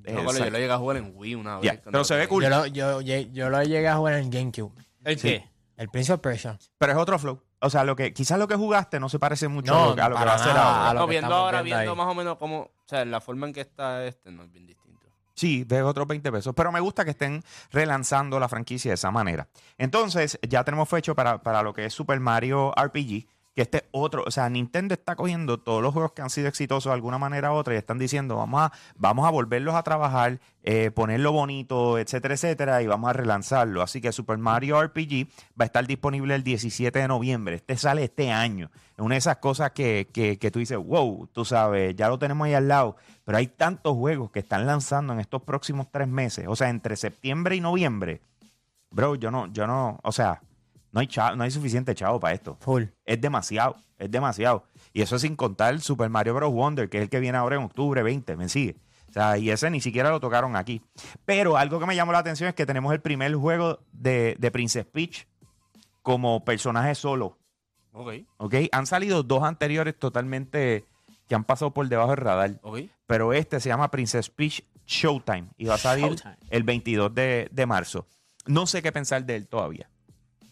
Yo, 0.05 0.21
lo 0.21 0.31
llegué 0.31 0.71
a 0.71 0.77
jugar 0.77 0.97
en 0.97 1.13
Wii 1.15 1.35
una 1.35 1.59
vez. 1.59 1.79
Pero 1.83 2.03
se 2.03 2.15
ve 2.15 2.27
cool. 2.27 2.43
Yo 2.43 2.49
lo, 2.49 2.65
yo, 2.67 3.01
yo, 3.01 3.19
yo 3.19 3.49
lo 3.49 3.63
llegué 3.63 3.87
a 3.87 3.95
jugar 3.95 4.15
en 4.15 4.29
GameCube. 4.29 4.73
¿El 5.03 5.19
qué? 5.19 5.45
El 5.77 5.89
Prince 5.89 6.13
of 6.13 6.19
Persia. 6.19 6.57
Pero 6.77 6.91
es 6.91 6.97
otro 6.97 7.17
flow. 7.17 7.41
O 7.63 7.69
sea, 7.69 7.83
lo 7.83 7.95
que 7.95 8.13
quizás 8.13 8.37
lo 8.37 8.47
que 8.47 8.55
jugaste 8.55 8.99
no 8.99 9.09
se 9.09 9.19
parece 9.19 9.47
mucho 9.47 9.73
No, 9.73 9.83
a 9.83 9.87
lo, 9.89 9.95
que- 9.95 10.01
a 10.01 10.09
lo 10.09 10.15
que 10.15 10.19
para 10.19 10.31
va 10.31 10.37
a 10.37 10.41
hacer 10.41 10.53
nada. 10.53 10.75
ahora. 10.77 10.89
a 10.89 10.93
lo 10.93 10.99
No, 10.99 11.05
que 11.07 11.11
viendo 11.11 11.27
estamos 11.27 11.45
ahora, 11.45 11.61
viendo 11.61 11.95
más 11.95 12.07
o 12.07 12.13
menos 12.15 12.37
cómo. 12.37 12.59
O 12.61 12.71
sea, 12.85 13.05
la 13.05 13.21
forma 13.21 13.47
en 13.47 13.53
que 13.53 13.61
está 13.61 14.05
este 14.05 14.31
no 14.31 14.43
es 14.43 14.51
bien 14.51 14.65
distinto. 14.67 14.83
Sí, 15.35 15.63
de 15.63 15.81
otros 15.81 16.07
20 16.07 16.31
pesos. 16.31 16.53
Pero 16.55 16.71
me 16.71 16.79
gusta 16.79 17.03
que 17.03 17.11
estén 17.11 17.43
relanzando 17.71 18.39
la 18.39 18.47
franquicia 18.47 18.91
de 18.91 18.95
esa 18.95 19.09
manera. 19.09 19.47
Entonces, 19.79 20.37
ya 20.47 20.63
tenemos 20.63 20.87
fecho 20.87 21.15
para, 21.15 21.41
para 21.41 21.63
lo 21.63 21.73
que 21.73 21.85
es 21.85 21.93
Super 21.93 22.19
Mario 22.19 22.71
RPG. 22.75 23.25
Que 23.55 23.61
este 23.61 23.87
otro, 23.91 24.23
o 24.25 24.31
sea, 24.31 24.49
Nintendo 24.49 24.95
está 24.95 25.15
cogiendo 25.15 25.59
todos 25.59 25.83
los 25.83 25.93
juegos 25.93 26.13
que 26.13 26.23
han 26.23 26.31
sido 26.31 26.47
exitosos 26.47 26.89
de 26.89 26.95
alguna 26.95 27.19
manera 27.19 27.51
u 27.51 27.55
otra 27.55 27.75
y 27.75 27.77
están 27.77 27.99
diciendo, 27.99 28.35
vamos 28.35 28.61
a, 28.63 28.71
vamos 28.95 29.27
a 29.27 29.29
volverlos 29.29 29.75
a 29.75 29.83
trabajar, 29.83 30.39
eh, 30.63 30.89
ponerlo 30.89 31.31
bonito, 31.31 31.99
etcétera, 31.99 32.33
etcétera, 32.33 32.81
y 32.81 32.87
vamos 32.87 33.09
a 33.11 33.13
relanzarlo. 33.13 33.83
Así 33.83 34.01
que 34.01 34.11
Super 34.11 34.39
Mario 34.39 34.81
RPG 34.81 35.27
va 35.59 35.63
a 35.63 35.65
estar 35.65 35.85
disponible 35.85 36.33
el 36.33 36.43
17 36.43 36.97
de 36.97 37.07
noviembre. 37.07 37.57
Este 37.57 37.77
sale 37.77 38.03
este 38.03 38.31
año. 38.31 38.71
Una 38.97 39.15
de 39.15 39.19
esas 39.19 39.37
cosas 39.37 39.71
que, 39.71 40.09
que, 40.11 40.39
que 40.39 40.49
tú 40.49 40.59
dices, 40.59 40.77
wow, 40.77 41.27
tú 41.31 41.45
sabes, 41.45 41.95
ya 41.95 42.09
lo 42.09 42.17
tenemos 42.17 42.45
ahí 42.45 42.55
al 42.55 42.67
lado. 42.67 42.95
Pero 43.23 43.37
hay 43.37 43.47
tantos 43.47 43.95
juegos 43.95 44.31
que 44.31 44.39
están 44.39 44.65
lanzando 44.65 45.13
en 45.13 45.19
estos 45.19 45.43
próximos 45.43 45.87
tres 45.91 46.07
meses. 46.07 46.45
O 46.47 46.55
sea, 46.55 46.69
entre 46.69 46.95
septiembre 46.95 47.55
y 47.55 47.61
noviembre. 47.61 48.21
Bro, 48.89 49.15
yo 49.15 49.31
no, 49.31 49.47
yo 49.47 49.65
no, 49.65 49.99
o 50.03 50.11
sea, 50.11 50.41
no 50.93 51.01
hay, 51.01 51.07
chavo- 51.07 51.35
no 51.35 51.43
hay 51.43 51.51
suficiente 51.51 51.93
chavo 51.93 52.19
para 52.19 52.33
esto. 52.33 52.55
Full. 52.61 52.83
Es 53.03 53.19
demasiado, 53.19 53.75
es 53.97 54.09
demasiado. 54.09 54.63
Y 54.93 55.01
eso 55.01 55.19
sin 55.19 55.35
contar 55.35 55.79
Super 55.81 56.09
Mario 56.09 56.33
Bros. 56.35 56.53
Wonder, 56.53 56.89
que 56.89 56.97
es 56.99 57.03
el 57.03 57.09
que 57.09 57.19
viene 57.19 57.37
ahora 57.37 57.57
en 57.57 57.63
octubre 57.63 58.01
20, 58.01 58.37
¿me 58.37 58.47
sigue? 58.47 58.77
O 59.09 59.13
sea, 59.13 59.37
y 59.37 59.49
ese 59.51 59.69
ni 59.69 59.81
siquiera 59.81 60.09
lo 60.09 60.19
tocaron 60.19 60.55
aquí. 60.55 60.81
Pero 61.25 61.57
algo 61.57 61.79
que 61.79 61.85
me 61.85 61.95
llamó 61.95 62.11
la 62.13 62.19
atención 62.19 62.47
es 62.49 62.55
que 62.55 62.65
tenemos 62.65 62.93
el 62.93 63.01
primer 63.01 63.35
juego 63.35 63.79
de, 63.91 64.35
de 64.39 64.51
Princess 64.51 64.85
Peach 64.85 65.27
como 66.01 66.43
personaje 66.45 66.95
solo. 66.95 67.37
Ok, 67.91 68.11
¿Ok? 68.37 68.55
Han 68.71 68.87
salido 68.87 69.21
dos 69.23 69.43
anteriores 69.43 69.97
totalmente 69.99 70.85
que 71.27 71.35
han 71.35 71.43
pasado 71.43 71.71
por 71.73 71.87
debajo 71.87 72.09
del 72.09 72.17
radar. 72.17 72.59
ok. 72.63 72.79
Pero 73.05 73.33
este 73.33 73.59
se 73.59 73.69
llama 73.69 73.91
Princess 73.91 74.29
Peach 74.29 74.63
Showtime 74.87 75.49
y 75.57 75.65
va 75.65 75.75
a 75.75 75.77
salir 75.77 76.05
Showtime. 76.05 76.37
el 76.49 76.63
22 76.63 77.13
de, 77.13 77.49
de 77.51 77.65
marzo. 77.65 78.07
No 78.47 78.65
sé 78.65 78.81
qué 78.81 78.91
pensar 78.91 79.23
de 79.25 79.35
él 79.35 79.47
todavía. 79.47 79.89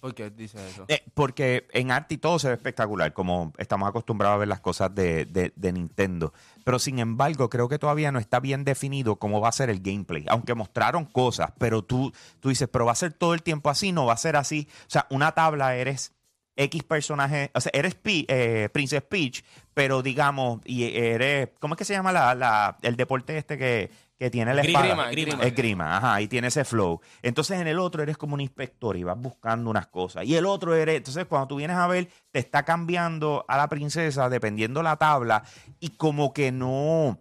¿Por 0.02 0.16
qué 0.16 0.32
dice 0.32 0.58
eso? 0.68 0.84
Eh, 0.88 1.04
porque 1.14 1.68
en 1.74 1.92
arte 1.92 2.16
y 2.16 2.18
todo 2.18 2.40
se 2.40 2.48
ve 2.48 2.56
espectacular, 2.56 3.14
como 3.14 3.54
estamos 3.58 3.88
acostumbrados 3.88 4.36
a 4.36 4.40
ver 4.40 4.48
las 4.48 4.60
cosas 4.60 4.94
de, 4.94 5.26
de- 5.26 5.72
Nintendo. 5.72 6.34
Pero 6.66 6.80
sin 6.80 6.98
embargo, 7.00 7.50
creo 7.50 7.70
que 7.70 7.78
todavía 7.80 8.12
no 8.12 8.18
está 8.20 8.40
bien 8.40 8.64
definido 8.66 9.18
cómo 9.18 9.40
va 9.40 9.50
a 9.50 9.52
ser 9.54 9.70
el 9.70 9.80
gameplay. 9.80 10.26
Aunque 10.28 10.56
mostraron 10.56 11.06
cosas, 11.06 11.54
pero 11.60 11.84
tú, 11.84 12.12
tú 12.40 12.50
dices, 12.50 12.68
pero 12.68 12.86
va 12.86 12.92
a 12.94 12.96
ser 12.96 13.14
todo 13.14 13.34
el 13.36 13.44
tiempo 13.44 13.70
así, 13.70 13.92
no 13.92 14.06
va 14.08 14.14
a 14.14 14.18
ser 14.18 14.36
así. 14.36 14.68
O 14.88 14.90
sea, 14.90 15.06
una 15.12 15.32
tabla 15.34 15.76
eres 15.76 16.14
X 16.56 16.84
personaje, 16.84 17.52
o 17.54 17.62
sea, 17.62 17.72
eres 17.74 17.96
Pi- 17.96 18.26
eh, 18.28 18.70
Princess 18.74 19.04
Peach, 19.04 19.44
pero 19.74 20.02
digamos, 20.02 20.60
y 20.66 20.84
eres, 20.98 21.50
¿cómo 21.60 21.76
es 21.76 21.78
que 21.78 21.86
se 21.86 21.94
llama 21.94 22.12
la, 22.12 22.36
la- 22.36 22.78
el 22.82 22.96
deporte 22.98 23.38
este 23.38 23.58
que, 23.58 23.90
que 24.22 24.30
tiene 24.30 24.54
la 24.54 24.62
Grima, 24.62 24.86
espada? 24.86 25.10
grima. 25.10 25.44
Es 25.44 25.56
grima, 25.56 25.98
ajá, 25.98 26.22
y 26.22 26.28
tiene 26.28 26.50
ese 26.50 26.64
flow. 26.64 27.02
Entonces 27.24 27.60
en 27.60 27.66
el 27.66 27.80
otro 27.80 28.04
eres 28.04 28.18
como 28.18 28.36
un 28.36 28.42
inspector 28.42 28.96
y 28.96 29.04
vas 29.04 29.18
buscando 29.18 29.68
unas 29.68 29.88
cosas. 29.88 30.26
Y 30.26 30.36
el 30.36 30.46
otro 30.46 30.76
eres, 30.76 30.98
entonces 30.98 31.26
cuando 31.26 31.48
tú 31.48 31.56
vienes 31.56 31.76
a 31.76 31.88
ver, 31.88 32.08
te 32.30 32.38
está 32.38 32.62
cambiando 32.62 33.44
a 33.48 33.58
la 33.58 33.68
princesa 33.68 34.30
dependiendo 34.30 34.84
la 34.84 34.96
tabla 34.98 35.42
y 35.80 35.90
como 35.90 36.34
que 36.34 36.52
no... 36.52 37.18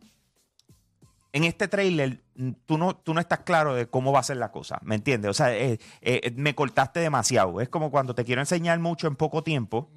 En 1.32 1.44
este 1.44 1.68
trailer, 1.68 2.20
tú 2.66 2.76
no, 2.76 2.94
tú 2.94 3.14
no 3.14 3.20
estás 3.20 3.38
claro 3.46 3.74
de 3.74 3.86
cómo 3.86 4.12
va 4.12 4.20
a 4.20 4.24
ser 4.24 4.36
la 4.36 4.52
cosa, 4.52 4.78
¿me 4.82 4.94
entiendes? 4.96 5.30
O 5.30 5.34
sea, 5.34 5.56
eh, 5.56 5.78
eh, 6.02 6.34
me 6.36 6.54
cortaste 6.54 7.00
demasiado. 7.00 7.62
Es 7.62 7.70
como 7.70 7.90
cuando 7.90 8.14
te 8.14 8.26
quiero 8.26 8.42
enseñar 8.42 8.78
mucho 8.78 9.06
en 9.06 9.16
poco 9.16 9.42
tiempo, 9.42 9.88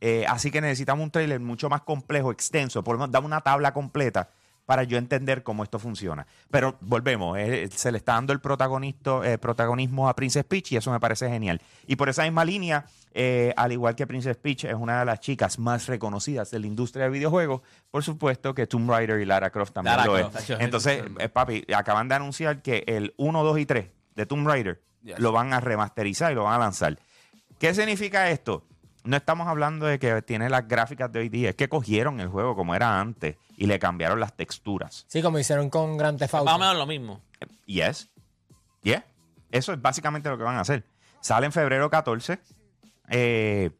eh, 0.00 0.24
así 0.26 0.50
que 0.50 0.62
necesitamos 0.62 1.04
un 1.04 1.10
trailer 1.10 1.40
mucho 1.40 1.68
más 1.68 1.82
complejo, 1.82 2.32
extenso. 2.32 2.82
Por 2.82 2.94
lo 2.94 3.00
menos, 3.00 3.12
dame 3.12 3.26
una 3.26 3.42
tabla 3.42 3.74
completa 3.74 4.30
para 4.68 4.82
yo 4.82 4.98
entender 4.98 5.42
cómo 5.42 5.62
esto 5.64 5.78
funciona. 5.78 6.26
Pero 6.50 6.76
volvemos, 6.82 7.38
eh, 7.38 7.70
se 7.74 7.90
le 7.90 7.96
está 7.96 8.12
dando 8.12 8.34
el 8.34 8.40
protagonista, 8.40 9.22
eh, 9.24 9.38
protagonismo 9.38 10.10
a 10.10 10.14
Princess 10.14 10.44
Peach 10.44 10.72
y 10.72 10.76
eso 10.76 10.92
me 10.92 11.00
parece 11.00 11.26
genial. 11.30 11.58
Y 11.86 11.96
por 11.96 12.10
esa 12.10 12.24
misma 12.24 12.44
línea, 12.44 12.84
eh, 13.14 13.54
al 13.56 13.72
igual 13.72 13.96
que 13.96 14.06
Princess 14.06 14.36
Peach 14.36 14.64
es 14.64 14.74
una 14.74 14.98
de 14.98 15.06
las 15.06 15.20
chicas 15.20 15.58
más 15.58 15.86
reconocidas 15.86 16.50
de 16.50 16.58
la 16.58 16.66
industria 16.66 17.04
de 17.04 17.10
videojuegos, 17.12 17.62
por 17.90 18.04
supuesto 18.04 18.54
que 18.54 18.66
Tomb 18.66 18.90
Raider 18.90 19.18
y 19.20 19.24
Lara 19.24 19.48
Croft 19.48 19.72
también 19.72 19.96
Lara 19.96 20.06
lo 20.06 20.28
Croft, 20.30 20.50
es. 20.50 20.60
Entonces, 20.60 21.02
eh, 21.18 21.30
papi, 21.30 21.64
acaban 21.74 22.06
de 22.08 22.16
anunciar 22.16 22.60
que 22.60 22.84
el 22.88 23.14
1, 23.16 23.42
2 23.42 23.58
y 23.60 23.64
3 23.64 23.86
de 24.16 24.26
Tomb 24.26 24.46
Raider 24.46 24.82
Yes. 25.02 25.18
lo 25.18 25.32
van 25.32 25.54
a 25.54 25.60
remasterizar 25.60 26.30
y 26.32 26.34
lo 26.34 26.44
van 26.44 26.56
a 26.56 26.58
lanzar. 26.58 26.98
¿Qué 27.58 27.72
significa 27.72 28.28
esto? 28.28 28.64
No 29.08 29.16
estamos 29.16 29.48
hablando 29.48 29.86
de 29.86 29.98
que 29.98 30.20
tiene 30.20 30.50
las 30.50 30.68
gráficas 30.68 31.10
de 31.10 31.20
hoy 31.20 31.28
día, 31.30 31.48
es 31.48 31.56
que 31.56 31.66
cogieron 31.68 32.20
el 32.20 32.28
juego 32.28 32.54
como 32.54 32.74
era 32.74 33.00
antes 33.00 33.36
y 33.56 33.66
le 33.66 33.78
cambiaron 33.78 34.20
las 34.20 34.34
texturas. 34.34 35.06
Sí, 35.08 35.22
como 35.22 35.38
hicieron 35.38 35.70
con 35.70 35.96
Grand 35.96 36.18
Theft 36.18 36.34
Auto. 36.34 36.44
Más 36.44 36.56
o 36.56 36.58
menos 36.58 36.76
lo 36.76 36.86
mismo. 36.86 37.22
Yes. 37.64 38.10
Yeah. 38.82 39.06
Eso 39.50 39.72
es 39.72 39.80
básicamente 39.80 40.28
lo 40.28 40.36
que 40.36 40.44
van 40.44 40.56
a 40.56 40.60
hacer. 40.60 40.84
Sale 41.22 41.46
en 41.46 41.52
febrero 41.52 41.88
14. 41.88 42.38
Eh, 43.08 43.70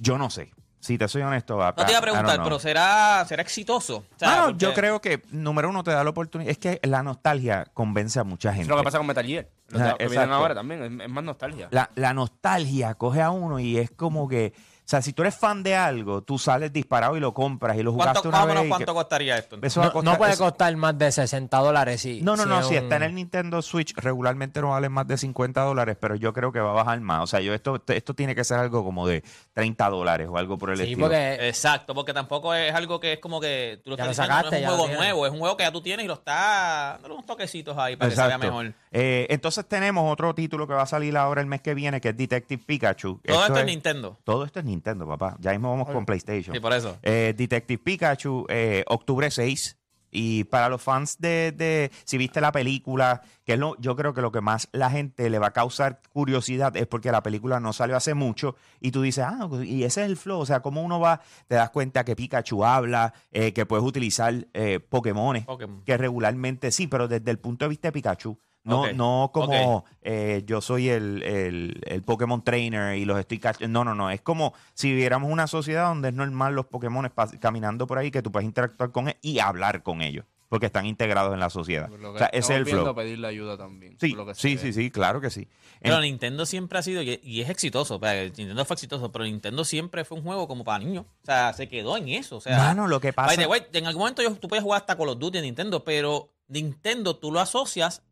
yo 0.00 0.18
no 0.18 0.30
sé. 0.30 0.50
Si 0.80 0.98
te 0.98 1.06
soy 1.06 1.22
honesto. 1.22 1.56
No 1.58 1.72
te 1.84 1.92
iba 1.92 1.98
a 2.00 2.02
preguntar, 2.02 2.42
pero 2.42 2.58
¿será, 2.58 3.24
será 3.28 3.40
exitoso? 3.42 3.98
O 3.98 4.18
sea, 4.18 4.28
Mano, 4.30 4.42
porque- 4.46 4.58
yo 4.64 4.74
creo 4.74 5.00
que, 5.00 5.22
número 5.30 5.68
uno, 5.68 5.84
te 5.84 5.92
da 5.92 6.02
la 6.02 6.10
oportunidad. 6.10 6.50
Es 6.50 6.58
que 6.58 6.80
la 6.82 7.04
nostalgia 7.04 7.66
convence 7.72 8.18
a 8.18 8.24
mucha 8.24 8.48
Eso 8.48 8.56
gente. 8.56 8.62
es 8.64 8.68
lo 8.70 8.76
que 8.78 8.82
pasa 8.82 8.98
con 8.98 9.06
Metal 9.06 9.24
Gear. 9.24 9.48
Lo 9.68 9.78
Ajá, 9.78 9.94
que 9.96 10.08
vienen 10.08 10.32
ahora 10.32 10.56
también. 10.56 10.82
Es, 10.82 11.04
es 11.06 11.08
más 11.08 11.22
nostalgia. 11.22 11.68
La, 11.70 11.88
la 11.94 12.12
nostalgia 12.14 12.94
coge 12.94 13.22
a 13.22 13.30
uno 13.30 13.60
y 13.60 13.78
es 13.78 13.92
como 13.92 14.28
que. 14.28 14.52
O 14.84 14.88
sea, 14.92 15.00
si 15.00 15.12
tú 15.12 15.22
eres 15.22 15.36
fan 15.36 15.62
de 15.62 15.74
algo, 15.76 16.22
tú 16.22 16.38
sales 16.38 16.72
disparado 16.72 17.16
y 17.16 17.20
lo 17.20 17.32
compras 17.32 17.76
y 17.78 17.82
lo 17.82 17.92
jugaste 17.92 18.20
¿Cuánto, 18.28 18.28
una 18.28 18.60
vez. 18.60 18.68
cuánto 18.68 18.92
que- 18.92 18.96
costaría 18.98 19.38
esto? 19.38 19.56
eso 19.62 19.80
No, 19.82 19.92
costar- 19.92 20.12
no 20.12 20.18
puede 20.18 20.32
eso- 20.32 20.44
costar 20.44 20.76
más 20.76 20.98
de 20.98 21.12
60 21.12 21.56
dólares. 21.58 22.00
Si, 22.02 22.20
No, 22.20 22.36
no, 22.36 22.42
si 22.42 22.48
no, 22.48 22.60
es 22.60 22.66
si 22.66 22.76
un- 22.76 22.82
está 22.82 22.96
en 22.96 23.02
el 23.04 23.14
Nintendo 23.14 23.62
Switch, 23.62 23.94
regularmente 23.96 24.60
no 24.60 24.70
vale 24.70 24.88
más 24.88 25.06
de 25.06 25.16
50 25.16 25.62
dólares, 25.62 25.96
pero 25.98 26.16
yo 26.16 26.32
creo 26.32 26.52
que 26.52 26.60
va 26.60 26.70
a 26.70 26.74
bajar 26.74 27.00
más. 27.00 27.22
O 27.22 27.26
sea, 27.26 27.40
yo 27.40 27.54
esto, 27.54 27.80
esto 27.86 28.14
tiene 28.14 28.34
que 28.34 28.44
ser 28.44 28.58
algo 28.58 28.84
como 28.84 29.06
de 29.06 29.22
30 29.54 29.88
dólares 29.88 30.28
o 30.30 30.36
algo 30.36 30.58
por 30.58 30.70
el 30.70 30.76
Sí, 30.76 30.82
estilo. 30.82 31.06
porque 31.06 31.48
Exacto, 31.48 31.94
porque 31.94 32.12
tampoco 32.12 32.52
es 32.52 32.74
algo 32.74 32.98
que 33.00 33.14
es 33.14 33.18
como 33.20 33.40
que 33.40 33.80
tú 33.84 33.90
lo 33.90 33.96
Ya 33.96 34.04
estás 34.10 34.18
lo 34.18 34.22
diciendo, 34.24 34.36
sacaste, 34.50 34.60
no 34.60 34.66
es 34.66 34.72
un 34.72 34.78
juego 34.86 34.94
nuevo, 35.00 35.26
es 35.26 35.32
un 35.32 35.38
juego 35.38 35.56
que 35.56 35.62
ya 35.62 35.72
tú 35.72 35.80
tienes 35.80 36.04
y 36.04 36.08
lo 36.08 36.14
estás 36.14 36.94
dándole 36.94 37.14
unos 37.14 37.26
toquecitos 37.26 37.78
ahí 37.78 37.96
para 37.96 38.10
que 38.10 38.16
se 38.16 38.26
vea 38.26 38.36
mejor. 38.38 38.74
Eh, 38.90 39.26
entonces 39.30 39.64
tenemos 39.66 40.12
otro 40.12 40.34
título 40.34 40.66
que 40.66 40.74
va 40.74 40.82
a 40.82 40.86
salir 40.86 41.16
ahora 41.16 41.40
el 41.40 41.46
mes 41.46 41.62
que 41.62 41.72
viene, 41.74 42.00
que 42.00 42.10
es 42.10 42.16
Detective 42.16 42.62
Pikachu. 42.66 43.20
Todo 43.24 43.40
esto 43.42 43.54
es 43.54 43.60
es- 43.60 43.66
Nintendo. 43.66 44.18
Todo 44.24 44.44
esto 44.44 44.58
es 44.58 44.64
Nintendo, 44.64 44.81
papá. 44.82 45.36
Ya 45.40 45.52
mismo 45.52 45.70
vamos 45.70 45.88
con 45.88 46.04
PlayStation. 46.04 46.54
Sí, 46.54 46.60
por 46.60 46.72
eso. 46.72 46.96
Eh, 47.02 47.34
Detective 47.36 47.82
Pikachu, 47.82 48.46
eh, 48.48 48.84
octubre 48.88 49.30
6. 49.30 49.78
Y 50.14 50.44
para 50.44 50.68
los 50.68 50.82
fans 50.82 51.16
de, 51.20 51.52
de- 51.56 51.90
si 52.04 52.18
viste 52.18 52.42
la 52.42 52.52
película, 52.52 53.22
que 53.46 53.54
es 53.54 53.58
lo, 53.58 53.76
yo 53.80 53.96
creo 53.96 54.12
que 54.12 54.20
lo 54.20 54.30
que 54.30 54.42
más 54.42 54.68
la 54.72 54.90
gente 54.90 55.30
le 55.30 55.38
va 55.38 55.46
a 55.46 55.52
causar 55.54 56.02
curiosidad 56.12 56.76
es 56.76 56.86
porque 56.86 57.10
la 57.10 57.22
película 57.22 57.60
no 57.60 57.72
salió 57.72 57.96
hace 57.96 58.12
mucho 58.12 58.54
y 58.78 58.90
tú 58.90 59.00
dices, 59.00 59.24
ah, 59.26 59.48
y 59.62 59.84
ese 59.84 60.02
es 60.02 60.10
el 60.10 60.18
flow, 60.18 60.40
o 60.40 60.44
sea, 60.44 60.60
como 60.60 60.82
uno 60.82 61.00
va, 61.00 61.22
te 61.48 61.54
das 61.54 61.70
cuenta 61.70 62.04
que 62.04 62.14
Pikachu 62.14 62.62
habla, 62.62 63.14
eh, 63.30 63.54
que 63.54 63.64
puedes 63.64 63.86
utilizar 63.86 64.34
eh, 64.52 64.80
Pokémones, 64.86 65.46
Pokémon. 65.46 65.82
que 65.82 65.96
regularmente 65.96 66.72
sí, 66.72 66.88
pero 66.88 67.08
desde 67.08 67.30
el 67.30 67.38
punto 67.38 67.64
de 67.64 67.70
vista 67.70 67.88
de 67.88 67.92
Pikachu, 67.92 68.38
no, 68.64 68.92
no 68.92 69.30
como 69.32 69.84
eh, 70.02 70.42
yo 70.46 70.60
soy 70.60 70.88
el, 70.88 71.22
el, 71.22 71.80
el 71.86 72.02
Pokémon 72.02 72.42
Trainer 72.44 72.96
y 72.96 73.04
los 73.04 73.18
estoy 73.18 73.40
No, 73.68 73.84
no, 73.84 73.94
no. 73.94 74.10
Es 74.10 74.20
como 74.20 74.54
si 74.74 74.90
viviéramos 74.90 75.30
una 75.30 75.46
sociedad 75.46 75.86
donde 75.88 76.08
es 76.10 76.14
normal 76.14 76.54
los 76.54 76.66
Pokémon 76.66 77.10
caminando 77.40 77.86
por 77.86 77.98
ahí, 77.98 78.10
que 78.10 78.22
tú 78.22 78.30
puedes 78.30 78.46
interactuar 78.46 78.92
con 78.92 79.08
ellos 79.08 79.18
y 79.22 79.38
hablar 79.40 79.82
con 79.82 80.00
ellos, 80.02 80.24
porque 80.48 80.66
están 80.66 80.86
integrados 80.86 81.32
en 81.34 81.40
la 81.40 81.50
sociedad. 81.50 81.90
O 81.92 82.18
sea, 82.18 82.28
ese 82.28 82.38
es 82.54 82.58
el 82.60 82.66
flow. 82.66 82.94
pedirle 82.94 83.26
ayuda 83.28 83.56
también. 83.58 83.96
Sí, 83.98 84.12
lo 84.12 84.26
que 84.26 84.34
sí, 84.34 84.56
sí, 84.58 84.72
sí, 84.72 84.90
claro 84.90 85.20
que 85.20 85.30
sí. 85.30 85.48
Pero 85.80 85.96
En- 85.96 86.02
Nintendo 86.02 86.46
siempre 86.46 86.78
ha 86.78 86.82
sido, 86.82 87.02
y 87.02 87.40
es 87.40 87.50
exitoso, 87.50 87.96
o 87.96 87.98
sea, 87.98 88.14
Nintendo 88.24 88.64
fue 88.64 88.74
exitoso, 88.74 89.10
pero 89.10 89.24
Nintendo 89.24 89.64
siempre 89.64 90.04
fue 90.04 90.18
un 90.18 90.22
juego 90.24 90.46
como 90.46 90.62
para 90.62 90.78
niños. 90.84 91.06
O 91.22 91.26
sea, 91.26 91.52
se 91.54 91.68
quedó 91.68 91.96
en 91.96 92.08
eso. 92.10 92.36
O 92.36 92.40
sea, 92.40 92.56
Mano, 92.58 92.86
lo 92.86 93.00
que 93.00 93.12
pasa- 93.12 93.26
by 93.34 93.36
the 93.36 93.46
way, 93.46 93.62
en 93.72 93.86
algún 93.86 94.00
momento 94.02 94.22
yo- 94.22 94.36
tú 94.36 94.46
puedes 94.46 94.62
jugar 94.62 94.80
hasta 94.82 94.96
Call 94.96 95.08
of 95.08 95.18
Duty 95.18 95.38
en 95.38 95.44
Nintendo, 95.44 95.82
pero 95.82 96.28
Nintendo 96.46 97.16
tú 97.16 97.32
lo 97.32 97.40
asocias. 97.40 98.02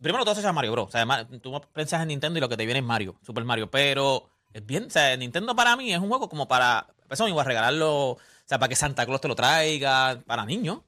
Primero 0.00 0.24
tú 0.24 0.30
asocias 0.30 0.50
a 0.50 0.52
Mario 0.52 0.72
Bros. 0.72 0.88
O 0.88 0.90
sea, 0.90 1.26
tú 1.42 1.60
piensas 1.74 2.02
en 2.02 2.08
Nintendo 2.08 2.38
y 2.38 2.40
lo 2.40 2.48
que 2.48 2.56
te 2.56 2.64
viene 2.64 2.80
es 2.80 2.86
Mario, 2.86 3.16
Super 3.22 3.44
Mario. 3.44 3.70
Pero 3.70 4.28
es 4.52 4.64
bien, 4.64 4.84
o 4.84 4.90
sea, 4.90 5.16
Nintendo 5.16 5.54
para 5.56 5.76
mí 5.76 5.92
es 5.92 5.98
un 5.98 6.08
juego 6.08 6.28
como 6.28 6.46
para. 6.46 6.86
Eso 7.10 7.24
mismo, 7.24 7.40
a 7.40 7.44
regalarlo. 7.44 8.10
O 8.10 8.18
sea, 8.44 8.58
para 8.58 8.68
que 8.68 8.76
Santa 8.76 9.04
Claus 9.06 9.20
te 9.20 9.28
lo 9.28 9.34
traiga, 9.34 10.20
para 10.26 10.44
niños. 10.44 10.80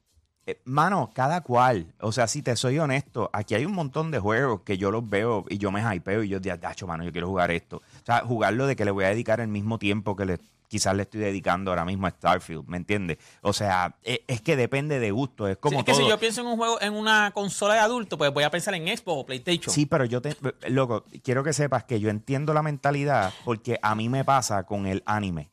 Eh, 0.45 0.59
Mano, 0.65 1.11
cada 1.13 1.41
cual. 1.41 1.93
O 1.99 2.11
sea, 2.11 2.27
si 2.27 2.41
te 2.41 2.55
soy 2.55 2.79
honesto, 2.79 3.29
aquí 3.33 3.53
hay 3.53 3.65
un 3.65 3.73
montón 3.73 4.11
de 4.11 4.19
juegos 4.19 4.61
que 4.61 4.77
yo 4.77 4.91
los 4.91 5.07
veo 5.07 5.45
y 5.49 5.57
yo 5.57 5.71
me 5.71 5.81
hypeo 5.81 6.23
y 6.23 6.29
yo 6.29 6.39
digo, 6.39 6.57
dacho, 6.57 6.87
mano, 6.87 7.03
yo 7.03 7.11
quiero 7.11 7.27
jugar 7.27 7.51
esto. 7.51 7.77
O 7.77 8.05
sea, 8.05 8.21
jugarlo 8.21 8.65
de 8.65 8.75
que 8.75 8.85
le 8.85 8.91
voy 8.91 9.05
a 9.05 9.09
dedicar 9.09 9.39
el 9.39 9.47
mismo 9.47 9.77
tiempo 9.77 10.15
que 10.15 10.25
le, 10.25 10.39
quizás 10.71 10.95
le 10.95 11.01
estoy 11.03 11.19
dedicando 11.19 11.69
ahora 11.69 11.83
mismo 11.83 12.07
a 12.07 12.11
Starfield, 12.11 12.65
¿me 12.65 12.77
entiendes? 12.77 13.17
O 13.41 13.51
sea, 13.51 13.97
e- 14.03 14.23
es, 14.25 14.39
que 14.41 14.55
depende 14.55 14.99
de 15.01 15.11
gusto, 15.11 15.49
es 15.49 15.57
como 15.57 15.73
Sí, 15.73 15.79
es 15.79 15.83
que 15.85 15.91
todo. 15.91 16.01
si 16.01 16.07
yo 16.09 16.17
pienso 16.17 16.39
en 16.39 16.47
un 16.47 16.55
juego, 16.55 16.79
en 16.81 16.93
una 16.93 17.31
consola 17.33 17.73
de 17.73 17.81
adulto, 17.81 18.17
pues 18.17 18.33
voy 18.33 18.45
a 18.45 18.49
pensar 18.49 18.73
en 18.75 18.87
Xbox 18.87 19.21
o 19.23 19.25
PlayStation. 19.25 19.73
Sí, 19.73 19.85
pero 19.85 20.05
yo 20.05 20.21
te. 20.21 20.33
Loco, 20.69 21.03
quiero 21.23 21.43
que 21.43 21.51
sepas 21.51 21.83
que 21.83 21.99
yo 21.99 22.09
entiendo 22.09 22.53
la 22.53 22.63
mentalidad 22.63 23.33
porque 23.43 23.79
a 23.81 23.95
mí 23.95 24.07
me 24.07 24.23
pasa 24.23 24.63
con 24.63 24.87
el 24.87 25.03
anime. 25.05 25.51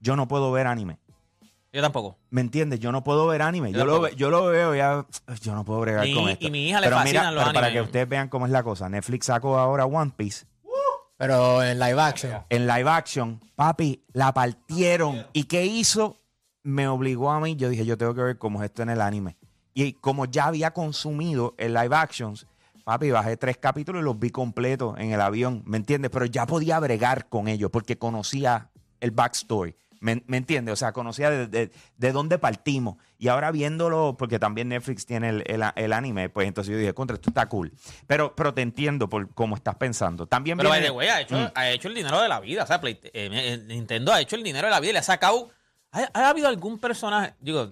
Yo 0.00 0.16
no 0.16 0.26
puedo 0.26 0.50
ver 0.52 0.66
anime. 0.66 0.98
Yo 1.70 1.82
tampoco. 1.82 2.16
¿Me 2.30 2.40
entiendes? 2.40 2.80
Yo 2.80 2.90
no 2.92 3.04
puedo 3.04 3.26
ver 3.26 3.42
anime. 3.42 3.70
Yo 3.72 3.80
Yo, 3.80 3.84
lo, 3.84 4.08
yo 4.08 4.30
lo 4.30 4.46
veo 4.46 4.74
ya. 4.74 5.06
Yo 5.42 5.54
no 5.54 5.64
puedo 5.66 5.80
bregar 5.80 6.04
Mi- 6.06 6.14
con 6.14 6.28
esto. 6.30 6.46
y 6.46 6.50
mi 6.50 6.66
hija 6.68 6.80
le 6.80 6.86
pero 6.86 6.96
fascinan 6.96 7.22
mira, 7.26 7.30
los 7.32 7.44
pero 7.44 7.54
para 7.54 7.66
animes. 7.66 7.82
que 7.82 7.86
ustedes 7.86 8.08
vean 8.08 8.28
cómo 8.30 8.46
es 8.46 8.52
la 8.52 8.62
cosa. 8.62 8.88
Netflix 8.88 9.26
sacó 9.26 9.58
ahora 9.58 9.84
One 9.84 10.12
Piece 10.16 10.46
Pero 11.20 11.62
en 11.62 11.78
live 11.78 12.00
action. 12.00 12.32
en 12.48 12.66
live 12.66 12.88
action. 12.88 13.40
Papi, 13.54 14.02
la 14.14 14.32
partieron. 14.32 15.26
¿Y 15.34 15.44
qué 15.44 15.66
hizo? 15.66 16.16
Me 16.62 16.88
obligó 16.88 17.30
a 17.30 17.38
mí. 17.40 17.56
Yo 17.56 17.68
dije, 17.68 17.84
yo 17.84 17.98
tengo 17.98 18.14
que 18.14 18.22
ver 18.22 18.38
cómo 18.38 18.62
es 18.62 18.70
esto 18.70 18.82
en 18.82 18.88
el 18.88 19.02
anime. 19.02 19.36
Y 19.74 19.92
como 19.92 20.24
ya 20.24 20.46
había 20.46 20.70
consumido 20.70 21.54
el 21.58 21.74
live 21.74 21.94
actions, 21.94 22.46
papi, 22.84 23.10
bajé 23.10 23.36
tres 23.36 23.58
capítulos 23.58 24.00
y 24.00 24.04
los 24.06 24.18
vi 24.18 24.30
completos 24.30 24.98
en 24.98 25.12
el 25.12 25.20
avión. 25.20 25.62
¿Me 25.66 25.76
entiendes? 25.76 26.10
Pero 26.10 26.24
ya 26.24 26.46
podía 26.46 26.80
bregar 26.80 27.28
con 27.28 27.48
ellos 27.48 27.70
porque 27.70 27.98
conocía 27.98 28.70
el 28.98 29.10
backstory. 29.10 29.76
¿Me, 30.00 30.22
me 30.26 30.38
entiendes? 30.38 30.72
O 30.72 30.76
sea, 30.76 30.92
conocía 30.92 31.30
de, 31.30 31.46
de- 31.46 31.70
de 31.98 32.12
dónde 32.12 32.38
partimos. 32.38 32.96
Y 33.18 33.28
ahora 33.28 33.50
viéndolo, 33.50 34.16
porque 34.18 34.38
también 34.38 34.68
Netflix 34.70 35.04
tiene 35.06 35.28
el, 35.28 35.44
el- 35.46 35.62
el 35.76 35.92
anime, 35.92 36.30
pues 36.30 36.48
entonces 36.48 36.72
yo 36.72 36.78
dije, 36.78 36.94
contra, 36.94 37.16
esto 37.16 37.28
está 37.30 37.48
cool. 37.50 37.72
Pero, 38.06 38.34
pero 38.34 38.54
te 38.54 38.62
entiendo 38.62 39.08
por 39.08 39.32
cómo 39.34 39.56
estás 39.56 39.76
pensando. 39.76 40.26
También 40.26 40.56
Pero, 40.56 40.70
viene- 40.70 40.90
way, 40.90 41.08
ha 41.08 41.20
hecho, 41.20 41.36
Mm. 41.36 41.48
ha 41.54 41.70
hecho 41.70 41.88
el 41.88 41.94
dinero 41.94 42.20
de 42.20 42.28
la 42.28 42.40
vida. 42.40 42.64
O 42.64 42.66
sea, 42.66 42.80
Play- 42.80 42.98
eh, 43.04 43.10
eh, 43.30 43.62
Nintendo 43.66 44.12
ha 44.12 44.20
hecho 44.20 44.36
el 44.36 44.42
dinero 44.42 44.66
de 44.66 44.70
la 44.70 44.80
vida 44.80 44.90
y 44.90 44.92
le 44.94 44.98
ha 45.00 45.02
sacado. 45.02 45.50
¿Ha, 45.92 46.08
ha 46.14 46.28
habido 46.30 46.48
algún 46.48 46.78
personaje? 46.78 47.34
Digo, 47.40 47.68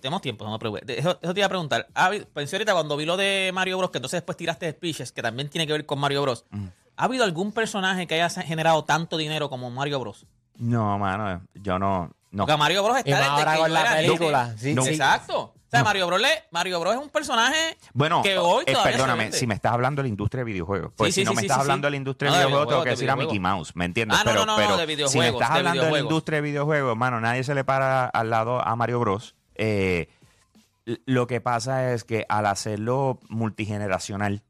tenemos 0.00 0.20
tiempo, 0.20 0.44
no 0.44 0.50
me 0.52 0.58
preocupes. 0.58 0.84
Eso, 0.98 1.18
eso 1.22 1.32
te 1.32 1.40
iba 1.40 1.46
a 1.46 1.48
preguntar. 1.48 1.86
¿Ha 1.94 2.06
habido- 2.06 2.26
pensé 2.28 2.56
ahorita 2.56 2.72
cuando 2.74 2.96
vi 2.96 3.06
lo 3.06 3.16
de 3.16 3.52
Mario 3.54 3.78
Bros, 3.78 3.90
que 3.90 3.98
entonces 3.98 4.18
después 4.18 4.36
tiraste 4.36 4.70
speeches, 4.72 5.12
que 5.12 5.22
también 5.22 5.48
tiene 5.48 5.66
que 5.66 5.72
ver 5.72 5.86
con 5.86 5.98
Mario 5.98 6.20
Bros. 6.22 6.44
Mm. 6.50 6.66
¿Ha 6.96 7.04
habido 7.04 7.24
algún 7.24 7.52
personaje 7.52 8.06
que 8.06 8.20
haya 8.20 8.28
generado 8.42 8.84
tanto 8.84 9.16
dinero 9.16 9.48
como 9.48 9.70
Mario 9.70 9.98
Bros? 10.00 10.26
No, 10.60 10.98
mano, 10.98 11.42
yo 11.54 11.78
no. 11.78 12.10
no. 12.30 12.44
Porque 12.46 12.56
Mario 12.58 12.82
Bros 12.84 12.98
está 12.98 13.10
Y 13.10 13.12
más 13.12 13.20
desde 13.22 13.32
ahora 13.32 13.52
que 13.52 13.58
con 13.58 13.68
yo 13.68 13.74
la 13.74 13.80
era 13.80 13.94
película, 13.96 14.46
nene. 14.46 14.58
sí, 14.58 14.74
No. 14.74 14.82
sí. 14.82 14.90
Exacto. 14.90 15.38
O 15.40 15.54
sea, 15.70 15.80
No. 15.80 15.84
Mario, 15.86 16.06
Bros 16.08 16.20
le- 16.20 16.44
Mario 16.50 16.80
Bros 16.80 16.94
es 16.94 17.00
un 17.00 17.10
personaje 17.10 17.76
Bueno, 17.94 18.22
que 18.22 18.36
hoy 18.38 18.64
eh, 18.66 18.72
todavía 18.72 18.92
se 18.92 18.98
perdóname, 18.98 19.22
vende. 19.24 19.38
si 19.38 19.46
me 19.46 19.54
estás 19.54 19.72
hablando 19.72 20.00
de 20.02 20.04
la 20.04 20.08
industria 20.08 20.40
de 20.40 20.44
videojuegos. 20.52 20.92
Pues 20.96 21.14
Sí, 21.14 21.20
si 21.20 21.24
no 21.24 21.30
sí, 21.30 21.36
me 21.36 21.40
sí, 21.42 21.46
estás 21.46 21.56
sí, 21.58 21.60
hablando 21.62 21.86
sí. 21.86 21.86
de 21.86 21.90
la 21.92 21.96
industria 21.96 22.30
No, 22.30 22.34
de 22.36 22.40
de 22.40 22.46
videojuegos, 22.46 22.68
tengo 22.68 22.82
videojuegos, 22.82 22.84
que 22.84 22.88
de 22.90 22.96
decir 22.96 23.10
a 23.10 23.16
Mickey. 23.16 23.38
Mouse, 23.40 23.76
¿me 23.76 23.84
entiendes? 23.84 24.18
Ah, 24.18 24.22
no, 24.24 24.30
pero, 24.32 24.46
no, 24.46 24.52
no, 24.52 24.56
pero 24.56 24.76
de 24.76 24.82
si 24.82 24.86
me 24.86 24.86
videojuegos, 24.96 25.26
estás 25.40 25.48
de 25.54 25.58
hablando 25.58 25.70
de 25.70 25.76
la 25.76 25.82
videojuegos. 25.86 26.10
industria 26.10 26.36
de 26.36 26.42
videojuegos, 26.42 26.96
mano, 26.96 27.20
nadie 27.20 27.44
se 27.44 27.54
le 27.54 27.64
para 27.64 28.06
al 28.06 28.30
lado 28.30 28.60
a 28.66 28.76
Mario 28.76 28.98
Bros. 29.00 29.36
Eh, 29.54 30.08
l- 30.86 31.00
lo 31.06 31.26
que 31.28 31.40
pasa 31.40 31.92
es 31.92 32.02
que 32.04 32.26
al 32.28 32.46
hacerlo 32.46 33.20
multigeneracional, 33.28 34.42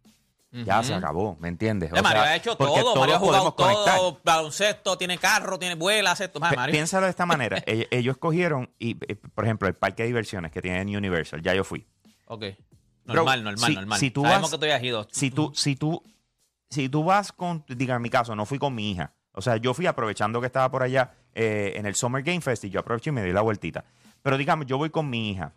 ya 0.53 0.83
se 0.83 0.95
acabó, 0.95 1.37
¿me 1.41 1.49
entiendes? 1.49 1.93
O 1.93 2.03
Mario 2.03 2.23
sea, 2.23 2.31
ha 2.33 2.37
hecho 2.37 2.57
todo. 2.57 2.97
Mario 2.97 3.17
ha 3.17 3.19
jugado 3.19 3.53
todo. 3.53 4.21
Baloncesto, 4.25 4.99
tiene 4.99 5.19
carro, 5.19 5.59
tiene 5.59 5.75
vuela, 5.77 6.13
hace 6.13 6.29
todo. 6.29 6.49
Pi- 6.49 6.57
Mario. 6.57 6.73
Piénsalo 6.73 7.07
de 7.07 7.11
esta 7.11 7.27
manera. 7.27 7.59
Ell- 7.67 7.87
Ellos 7.91 8.17
cogieron, 8.17 8.71
y, 8.79 8.97
eh, 9.09 9.17
por 9.17 9.45
ejemplo, 9.45 9.69
el 9.69 9.75
parque 9.75 10.03
de 10.03 10.09
diversiones 10.09 10.51
que 10.53 10.61
tienen 10.61 10.95
Universal, 10.97 11.41
ya 11.43 11.55
yo 11.55 11.63
fui. 11.65 11.87
Ok. 12.27 12.45
Normal, 13.05 13.43
normal, 13.43 13.71
si- 13.71 13.75
normal. 13.75 13.99
si 13.99 14.11
tú 14.11 14.23
Sabemos 14.23 14.51
vas- 14.51 14.61
que 14.61 14.67
tú 14.81 14.87
ido. 14.87 15.07
si 15.11 15.31
tú, 15.31 15.53
si 15.55 15.75
tú, 15.77 16.03
si 16.69 16.89
tú 16.89 17.03
vas 17.05 17.33
con, 17.33 17.65
diga 17.69 17.97
en 17.97 18.03
mi 18.03 18.11
caso, 18.11 18.35
no 18.37 18.47
fui 18.47 18.59
con 18.59 18.75
mi 18.75 18.91
hija. 18.93 19.13
O 19.33 19.43
sea, 19.43 19.57
yo 19.57 19.75
fui 19.75 19.87
aprovechando 19.87 20.41
que 20.41 20.47
estaba 20.47 20.71
por 20.71 20.83
allá 20.83 21.15
eh, 21.35 21.73
en 21.77 21.87
el 21.87 21.95
Summer 21.95 22.23
Game 22.23 22.41
Fest 22.41 22.65
y 22.65 22.71
yo 22.71 22.81
aproveché 22.81 23.11
y 23.11 23.13
me 23.13 23.23
di 23.23 23.33
la 23.33 23.41
vueltita. 23.41 23.85
Pero 24.23 24.37
digamos, 24.37 24.67
yo 24.67 24.77
voy 24.79 24.91
con 24.91 25.09
mi 25.09 25.31
hija. 25.31 25.53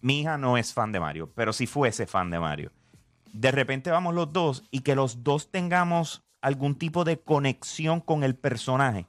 Mi 0.00 0.20
hija 0.20 0.38
no 0.38 0.56
es 0.56 0.72
fan 0.72 0.92
de 0.92 1.00
Mario, 1.00 1.30
pero 1.34 1.52
si 1.52 1.66
fuese 1.66 2.06
fan 2.06 2.30
de 2.30 2.38
Mario. 2.38 2.72
De 3.32 3.50
repente 3.50 3.90
vamos 3.90 4.14
los 4.14 4.32
dos 4.32 4.64
y 4.70 4.80
que 4.80 4.94
los 4.94 5.22
dos 5.24 5.50
tengamos 5.50 6.22
algún 6.40 6.76
tipo 6.76 7.04
de 7.04 7.18
conexión 7.20 8.00
con 8.00 8.24
el 8.24 8.34
personaje. 8.36 9.06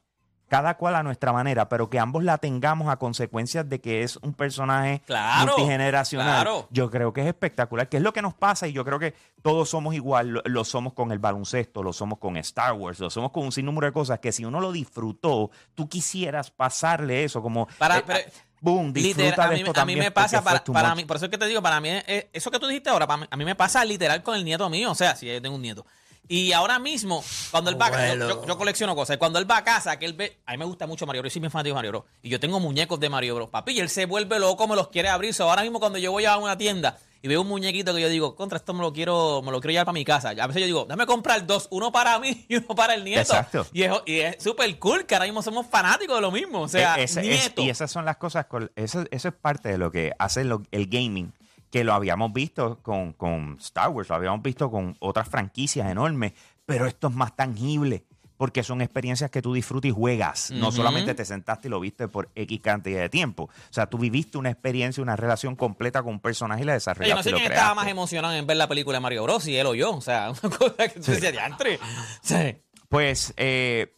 cada 0.48 0.78
cual 0.78 0.96
a 0.96 1.04
nuestra 1.04 1.32
manera, 1.32 1.70
pero 1.70 1.92
que 1.92 2.00
ambos 2.00 2.24
la 2.24 2.40
tengamos 2.40 2.90
a 2.90 2.98
consecuencias 2.98 3.70
de 3.70 3.80
que 3.82 4.02
es 4.02 4.18
un 4.24 4.34
personaje 4.34 5.04
Claro, 5.06 5.52
multigeneracional. 5.56 6.42
claro. 6.42 6.68
Yo 6.72 6.90
creo 6.90 7.14
que 7.14 7.22
es 7.22 7.28
espectacular, 7.28 7.88
que 7.88 7.98
es 7.98 8.04
lo 8.04 8.14
que 8.14 8.24
nos 8.24 8.34
pasa 8.34 8.68
y 8.68 8.74
yo 8.74 8.84
creo 8.84 8.98
que 8.98 9.14
todos 9.44 9.70
somos 9.70 9.94
igual, 9.94 10.30
lo, 10.30 10.42
lo 10.46 10.64
somos 10.66 10.94
con 10.94 11.12
el 11.12 11.20
baloncesto, 11.20 11.84
lo 11.84 11.94
somos 11.94 12.18
con 12.18 12.36
Star 12.38 12.74
Wars, 12.74 13.00
lo 13.00 13.12
somos 13.12 13.30
con 13.30 13.46
un 13.46 13.52
sinnúmero 13.52 13.86
de 13.86 13.94
cosas 13.94 14.18
que 14.18 14.32
si 14.32 14.44
uno 14.44 14.60
lo 14.60 14.72
disfrutó, 14.72 15.52
tú 15.76 15.88
quisieras 15.88 16.50
pasarle 16.50 17.24
eso 17.24 17.44
como... 17.44 17.68
Para- 17.78 18.00
eh, 18.00 18.04
pero- 18.08 18.20
boom, 18.62 18.92
disfruta 18.94 19.22
Literal, 19.24 19.40
a 19.40 19.50
de 19.50 19.56
mí, 19.56 19.60
esto 19.62 19.70
a 19.70 19.74
mí 19.74 19.76
también 19.76 20.00
me 20.00 20.12
pasa, 20.12 20.42
para, 20.44 20.64
para 20.64 20.96
mí, 20.96 21.06
por 21.06 21.16
eso 21.18 21.26
es 21.26 21.32
que 21.32 21.38
te 21.38 21.46
digo, 21.48 21.62
para 21.62 21.80
mí, 21.82 21.90
es- 21.90 22.26
eso 22.34 22.52
que 22.52 22.60
tú 22.60 22.68
dijiste 22.68 22.90
ahora, 22.90 23.08
para 23.08 23.22
mí- 23.22 23.28
a 23.30 23.38
mí 23.38 23.46
me 23.46 23.56
pasa 23.56 23.84
literal 23.86 24.22
con 24.24 24.36
el 24.36 24.44
nieto 24.46 24.70
mío, 24.70 24.92
o 24.92 24.96
sea, 24.96 25.16
si 25.16 25.26
yo 25.28 25.42
tengo 25.42 25.56
un 25.56 25.62
nieto. 25.62 25.86
Y 26.28 26.52
ahora 26.52 26.78
mismo, 26.78 27.24
cuando 27.50 27.72
él 27.72 27.82
va 27.82 27.88
a 27.88 27.92
casa, 27.92 28.14
yo, 28.14 28.30
yo- 28.30 28.46
yo 28.48 28.58
colecciono 28.58 28.96
cosas, 28.96 29.16
y 29.16 29.18
cuando 29.18 29.40
él 29.40 29.50
va 29.50 29.58
a 29.58 29.64
casa, 29.64 29.98
que 29.98 30.06
él 30.06 30.14
ve, 30.14 30.38
a 30.46 30.52
mí 30.52 30.58
me 30.60 30.66
gusta 30.66 30.86
mucho 30.86 31.06
Mario 31.08 31.22
Bros, 31.24 31.34
soy 31.34 31.40
bien 31.40 31.52
fanático 31.52 31.74
de 31.74 31.78
Mario 31.78 31.92
Bros, 31.92 32.04
y 32.22 32.30
yo 32.30 32.40
tengo 32.40 32.60
muñecos 32.60 33.00
de 33.00 33.10
Mario 33.10 33.36
Bros, 33.36 33.50
papi, 33.50 33.72
y 33.72 33.80
él 33.80 33.90
se 33.90 34.06
vuelve 34.06 34.38
loco, 34.40 34.68
me 34.68 34.76
los 34.76 34.90
quiere 34.90 35.10
abrir, 35.10 35.34
so, 35.34 35.50
ahora 35.50 35.64
mismo 35.64 35.80
cuando 35.80 35.98
yo 35.98 36.12
voy 36.12 36.26
a 36.26 36.38
una 36.38 36.56
tienda 36.58 36.98
y 37.22 37.28
veo 37.28 37.42
un 37.42 37.48
muñequito 37.48 37.94
que 37.94 38.02
yo 38.02 38.10
digo, 38.10 38.36
contra 38.36 38.58
esto 38.58 38.74
me 38.74 38.82
lo 38.82 38.94
quiero, 38.94 39.42
me 39.44 39.52
lo 39.52 39.60
quiero 39.60 39.72
llevar 39.72 39.86
para 39.86 39.94
mi 39.94 40.06
casa, 40.06 40.30
a 40.30 40.48
veces 40.48 40.62
yo 40.62 40.66
digo, 40.66 40.86
déjame 40.86 41.06
comprar 41.06 41.46
dos, 41.46 41.68
uno 41.72 41.92
para 41.92 42.18
mí 42.20 42.46
y 42.50 42.56
uno 42.56 42.68
para 42.76 42.94
el 42.96 43.04
nieto. 43.04 43.22
Exacto. 43.22 43.68
Y 43.74 43.84
es, 43.84 43.92
y 44.06 44.20
es 44.20 44.42
súper 44.44 44.78
cool, 44.80 45.06
que 45.06 45.16
ahora 45.16 45.26
mismo 45.26 45.42
somos 45.42 45.68
fanáticos 45.68 46.16
de 46.16 46.22
lo 46.22 46.32
mismo, 46.32 46.62
o 46.62 46.68
sea, 46.68 46.98
E- 47.00 47.04
es- 47.04 47.18
nieto. 47.18 47.62
y 47.62 47.70
esas 47.70 47.92
son 47.92 48.06
las 48.06 48.18
cosas, 48.18 48.46
con- 48.46 48.72
eso, 48.76 49.04
eso 49.12 49.28
es 49.28 49.34
parte 49.34 49.70
de 49.70 49.78
lo 49.78 49.92
que 49.92 50.14
hace 50.20 50.44
lo- 50.44 50.64
el 50.72 50.88
gaming, 50.88 51.34
que 51.72 51.84
lo 51.84 51.94
habíamos 51.94 52.34
visto 52.34 52.80
con, 52.82 53.14
con 53.14 53.58
Star 53.60 53.90
Wars, 53.90 54.10
lo 54.10 54.16
habíamos 54.16 54.42
visto 54.42 54.72
con 54.72 54.96
otras 55.00 55.28
franquicias 55.30 55.90
enormes, 55.92 56.34
pero 56.66 56.86
esto 56.88 57.08
es 57.08 57.14
más 57.14 57.36
tangible. 57.36 58.06
Porque 58.40 58.64
son 58.64 58.82
experiencias 58.82 59.30
que 59.30 59.42
tú 59.42 59.54
disfrutas 59.54 59.90
y 59.90 59.92
juegas. 59.92 60.50
No 60.52 60.72
solamente 60.72 61.14
te 61.14 61.26
sentaste 61.26 61.68
y 61.68 61.72
lo 61.72 61.82
viste 61.82 62.08
por 62.08 62.30
X 62.36 62.62
cantidad 62.62 63.02
de 63.02 63.10
tiempo. 63.10 63.44
O 63.44 63.74
sea, 63.74 63.88
tú 63.88 63.98
viviste 63.98 64.38
una 64.38 64.50
experiencia, 64.50 65.04
una 65.04 65.18
relación 65.18 65.58
completa 65.58 66.02
con 66.04 66.14
un 66.14 66.20
personaje 66.22 66.62
y 66.62 66.66
la 66.66 66.72
Yo 66.72 66.76
desarrollaste. 66.76 67.16
no 67.16 67.24
sé 67.24 67.30
y 67.32 67.34
quién 67.34 67.52
estaba 67.52 67.76
más 67.76 67.90
emocionado 67.90 68.34
en 68.34 68.48
ver 68.48 68.56
la 68.56 68.70
película 68.70 68.96
de 68.96 69.02
Mario 69.02 69.24
Bros. 69.24 69.44
Si 69.44 69.58
él 69.58 69.68
o 69.68 69.76
yo. 69.76 69.94
O 69.94 70.00
sea, 70.00 70.32
una 70.44 70.56
cosa 70.58 70.88
que 70.88 71.02
tú 71.02 71.12
decías, 71.12 71.34
diantre. 71.34 71.80
Sí. 72.22 72.56
Pues 72.88 73.34
eh, 73.36 73.94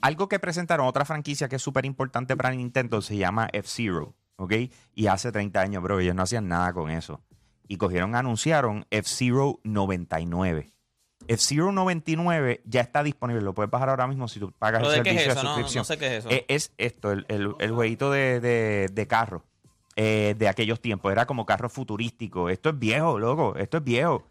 algo 0.00 0.28
que 0.28 0.40
presentaron, 0.40 0.88
otra 0.88 1.04
franquicia 1.04 1.48
que 1.48 1.54
es 1.54 1.62
súper 1.62 1.84
importante 1.84 2.36
para 2.36 2.50
Nintendo, 2.50 3.00
se 3.00 3.16
llama 3.16 3.48
F-Zero, 3.52 4.16
¿ok? 4.38 4.54
Y 4.96 5.06
hace 5.06 5.30
30 5.30 5.60
años, 5.60 5.82
bro, 5.84 6.00
ellos 6.00 6.16
no 6.16 6.22
hacían 6.22 6.48
nada 6.48 6.72
con 6.72 6.90
eso. 6.90 7.22
Y 7.68 7.76
cogieron, 7.76 8.16
anunciaron 8.16 8.86
F-Zero 8.90 9.60
99. 9.62 10.72
F-Zero 11.28 11.72
99 11.72 12.62
ya 12.64 12.80
está 12.80 13.02
disponible, 13.02 13.42
lo 13.42 13.54
puedes 13.54 13.70
bajar 13.70 13.88
ahora 13.90 14.06
mismo 14.06 14.28
si 14.28 14.40
tú 14.40 14.52
pagas 14.52 14.82
¿Pero 14.82 14.92
el 14.92 15.00
es 15.00 15.04
servicio 15.04 15.32
eso? 15.32 15.38
de 15.40 15.44
No, 15.44 15.50
suscripción. 15.54 15.80
no 15.80 15.84
sé 15.84 15.98
qué 15.98 16.06
es 16.06 16.12
eso. 16.24 16.30
Eh, 16.30 16.44
es 16.48 16.72
esto, 16.78 17.12
el, 17.12 17.24
el, 17.28 17.54
el 17.58 17.70
jueguito 17.72 18.10
de, 18.10 18.40
de, 18.40 18.88
de 18.92 19.06
carro 19.06 19.44
eh, 19.96 20.34
de 20.38 20.48
aquellos 20.48 20.80
tiempos. 20.80 21.10
Era 21.12 21.26
como 21.26 21.46
carro 21.46 21.68
futurístico. 21.68 22.50
Esto 22.50 22.68
es 22.70 22.78
viejo, 22.78 23.18
loco. 23.18 23.54
Esto 23.56 23.78
es 23.78 23.84
viejo. 23.84 24.26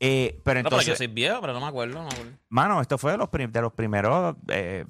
Eh, 0.00 0.40
pero 0.44 0.62
No, 0.62 0.68
pero 0.70 0.76
yo 0.76 0.92
entonces, 0.92 0.98
soy 0.98 1.06
viejo, 1.08 1.40
pero 1.40 1.52
no 1.54 1.60
me 1.60 1.66
acuerdo. 1.66 1.94
No 1.94 2.02
me 2.04 2.08
acuerdo. 2.10 2.32
Mano, 2.50 2.80
esto 2.80 2.98
fue 2.98 3.10
de 3.12 3.18
los, 3.18 3.28
de 3.32 3.60
los 3.60 3.72
primeros 3.72 4.36
eh, 4.46 4.84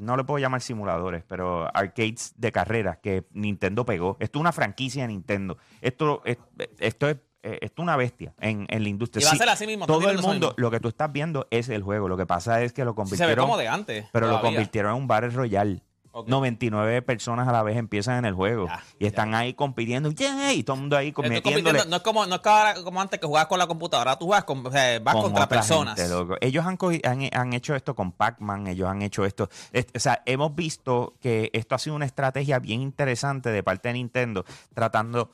no 0.00 0.16
le 0.16 0.24
puedo 0.24 0.38
llamar 0.38 0.60
simuladores, 0.60 1.22
pero 1.26 1.68
arcades 1.72 2.34
de 2.36 2.50
carreras 2.50 2.98
que 2.98 3.24
Nintendo 3.32 3.84
pegó. 3.84 4.16
Esto 4.18 4.38
es 4.38 4.40
una 4.40 4.50
franquicia 4.52 5.02
de 5.02 5.08
Nintendo. 5.08 5.56
Esto 5.80 6.22
es, 6.24 6.38
esto 6.80 7.08
es, 7.08 7.18
eh, 7.42 7.58
esto 7.62 7.82
es 7.82 7.84
una 7.84 7.96
bestia 7.96 8.32
en, 8.40 8.66
en 8.68 8.82
la 8.82 8.88
industria. 8.88 9.22
Y 9.22 9.24
va 9.26 9.32
a 9.32 9.36
ser 9.36 9.48
así 9.48 9.66
mismo, 9.66 9.86
Todo 9.86 10.10
el 10.10 10.16
mundo, 10.18 10.48
mismo. 10.48 10.54
lo 10.56 10.70
que 10.70 10.80
tú 10.80 10.88
estás 10.88 11.10
viendo 11.12 11.46
es 11.50 11.68
el 11.68 11.82
juego. 11.82 12.08
Lo 12.08 12.16
que 12.16 12.26
pasa 12.26 12.62
es 12.62 12.72
que 12.72 12.84
lo 12.84 12.92
Sí, 13.06 13.16
se 13.16 13.26
ve 13.26 13.34
convirtieron, 13.36 13.44
como 13.46 13.56
de 13.58 13.68
antes. 13.68 14.06
pero 14.12 14.28
lo 14.28 14.40
convirtieron 14.40 14.92
en 14.94 15.02
un 15.02 15.08
Battle 15.08 15.30
Royale. 15.30 15.82
Ok. 16.12 16.26
99 16.26 17.02
personas 17.02 17.46
a 17.46 17.52
la 17.52 17.62
vez 17.62 17.76
empiezan 17.76 18.16
en 18.18 18.24
el 18.24 18.34
juego 18.34 18.66
Ya, 18.66 18.82
y 18.98 19.06
están 19.06 19.32
ahí 19.32 19.54
compitiendo 19.54 20.10
¡yay! 20.10 20.58
y 20.58 20.62
todo 20.64 20.74
el 20.74 20.80
mundo 20.80 20.96
ahí 20.96 21.12
compitiendo, 21.12 21.72
No 21.84 21.96
es 21.96 22.02
como, 22.02 22.26
no 22.26 22.34
es 22.34 22.40
como, 22.82 23.00
antes 23.00 23.20
que 23.20 23.28
jugabas 23.28 23.46
con 23.46 23.60
la 23.60 23.68
computadora. 23.68 24.18
Tú 24.18 24.26
juegas 24.26 24.42
con, 24.42 24.66
o 24.66 24.72
sea, 24.72 24.98
vas 24.98 25.14
con 25.14 25.22
contra 25.22 25.48
personas. 25.48 25.96
gente, 25.96 26.12
loco. 26.12 26.34
Ellos 26.40 26.66
han, 26.66 26.76
han, 27.04 27.28
han 27.32 27.52
hecho 27.52 27.76
esto 27.76 27.94
con 27.94 28.10
Pac-Man, 28.10 28.66
ellos 28.66 28.88
han 28.88 29.02
hecho 29.02 29.24
esto. 29.24 29.48
Es- 29.70 29.86
o 29.94 30.00
sea, 30.00 30.20
hemos 30.26 30.52
visto 30.56 31.14
que 31.20 31.48
esto 31.52 31.76
ha 31.76 31.78
sido 31.78 31.94
una 31.94 32.06
estrategia 32.06 32.58
bien 32.58 32.80
interesante 32.80 33.50
de 33.50 33.62
parte 33.62 33.86
de 33.86 33.94
Nintendo, 33.94 34.44
tratando 34.74 35.30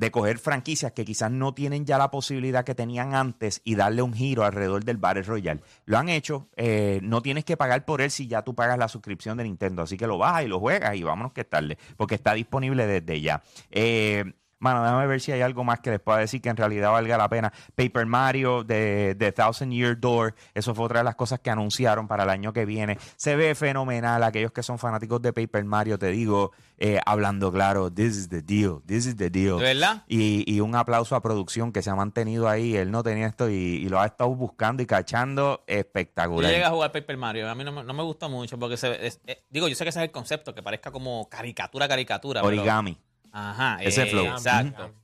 de 0.00 0.10
coger 0.10 0.38
franquicias 0.38 0.92
que 0.92 1.04
quizás 1.04 1.30
no 1.30 1.52
tienen 1.52 1.84
ya 1.84 1.98
la 1.98 2.10
posibilidad 2.10 2.64
que 2.64 2.74
tenían 2.74 3.14
antes 3.14 3.60
y 3.64 3.74
darle 3.74 4.00
un 4.00 4.14
giro 4.14 4.44
alrededor 4.44 4.82
del 4.82 4.96
Battle 4.96 5.24
Royale. 5.24 5.60
Lo 5.84 5.98
han 5.98 6.08
hecho, 6.08 6.48
eh, 6.56 7.00
no 7.02 7.20
tienes 7.20 7.44
que 7.44 7.58
pagar 7.58 7.84
por 7.84 8.00
él 8.00 8.10
si 8.10 8.26
ya 8.26 8.40
tú 8.40 8.54
pagas 8.54 8.78
la 8.78 8.88
suscripción 8.88 9.36
de 9.36 9.44
Nintendo, 9.44 9.82
así 9.82 9.98
que 9.98 10.06
lo 10.06 10.16
bajas 10.16 10.44
y 10.44 10.48
lo 10.48 10.58
juegas 10.58 10.96
y 10.96 11.02
vámonos 11.02 11.34
que 11.34 11.42
es 11.42 11.50
tarde, 11.50 11.76
porque 11.98 12.14
está 12.14 12.32
disponible 12.32 12.86
desde 12.86 13.20
ya. 13.20 13.42
Eh, 13.70 14.24
Mano, 14.60 14.82
déjame 14.82 15.06
ver 15.06 15.20
si 15.20 15.32
hay 15.32 15.40
algo 15.40 15.64
más 15.64 15.80
que 15.80 15.90
les 15.90 16.00
pueda 16.00 16.18
decir 16.18 16.40
que 16.42 16.50
en 16.50 16.56
realidad 16.56 16.92
valga 16.92 17.16
la 17.16 17.28
pena. 17.28 17.52
Paper 17.74 18.04
Mario 18.06 18.62
de, 18.62 19.14
de 19.14 19.32
Thousand 19.32 19.72
Year 19.72 19.98
Door, 19.98 20.34
eso 20.54 20.74
fue 20.74 20.84
otra 20.84 21.00
de 21.00 21.04
las 21.04 21.14
cosas 21.16 21.40
que 21.40 21.48
anunciaron 21.50 22.06
para 22.06 22.24
el 22.24 22.30
año 22.30 22.52
que 22.52 22.66
viene. 22.66 22.98
Se 23.16 23.36
ve 23.36 23.54
fenomenal. 23.54 24.22
Aquellos 24.22 24.52
que 24.52 24.62
son 24.62 24.78
fanáticos 24.78 25.22
de 25.22 25.32
Paper 25.32 25.64
Mario, 25.64 25.98
te 25.98 26.08
digo, 26.08 26.52
eh, 26.78 27.00
hablando 27.06 27.50
claro, 27.50 27.90
this 27.90 28.16
is 28.16 28.28
the 28.28 28.42
deal, 28.42 28.82
this 28.86 29.06
is 29.06 29.16
the 29.16 29.30
deal. 29.30 29.56
¿De 29.58 29.64
verdad? 29.64 30.04
Y, 30.08 30.44
y 30.46 30.60
un 30.60 30.74
aplauso 30.74 31.16
a 31.16 31.22
producción 31.22 31.72
que 31.72 31.80
se 31.80 31.88
ha 31.90 31.94
mantenido 31.94 32.48
ahí. 32.48 32.76
Él 32.76 32.90
no 32.90 33.02
tenía 33.02 33.26
esto 33.28 33.48
y, 33.48 33.54
y 33.54 33.88
lo 33.88 33.98
ha 33.98 34.04
estado 34.06 34.34
buscando 34.34 34.82
y 34.82 34.86
cachando 34.86 35.64
Yo 35.66 35.74
espectacular. 35.74 36.50
llegué 36.50 36.64
a 36.64 36.70
jugar 36.70 36.92
Paper 36.92 37.16
Mario. 37.16 37.48
A 37.48 37.54
mí 37.54 37.64
no 37.64 37.70
no 37.82 37.94
me 37.94 38.02
gusta 38.02 38.28
mucho 38.28 38.58
porque 38.58 38.76
se 38.76 39.06
es- 39.06 39.20
eh, 39.26 39.42
digo, 39.48 39.68
yo 39.68 39.74
sé 39.74 39.84
que 39.84 39.90
ese 39.90 40.00
es 40.00 40.04
el 40.04 40.10
concepto, 40.10 40.54
que 40.54 40.62
parezca 40.62 40.90
como 40.90 41.28
caricatura, 41.30 41.88
caricatura. 41.88 42.42
pero- 42.42 42.48
Origami. 42.60 42.98
Ajá, 43.32 43.78
Ese 43.82 44.02
eh, 44.02 44.06
flow. 44.06 44.26
Exacto. 44.26 44.94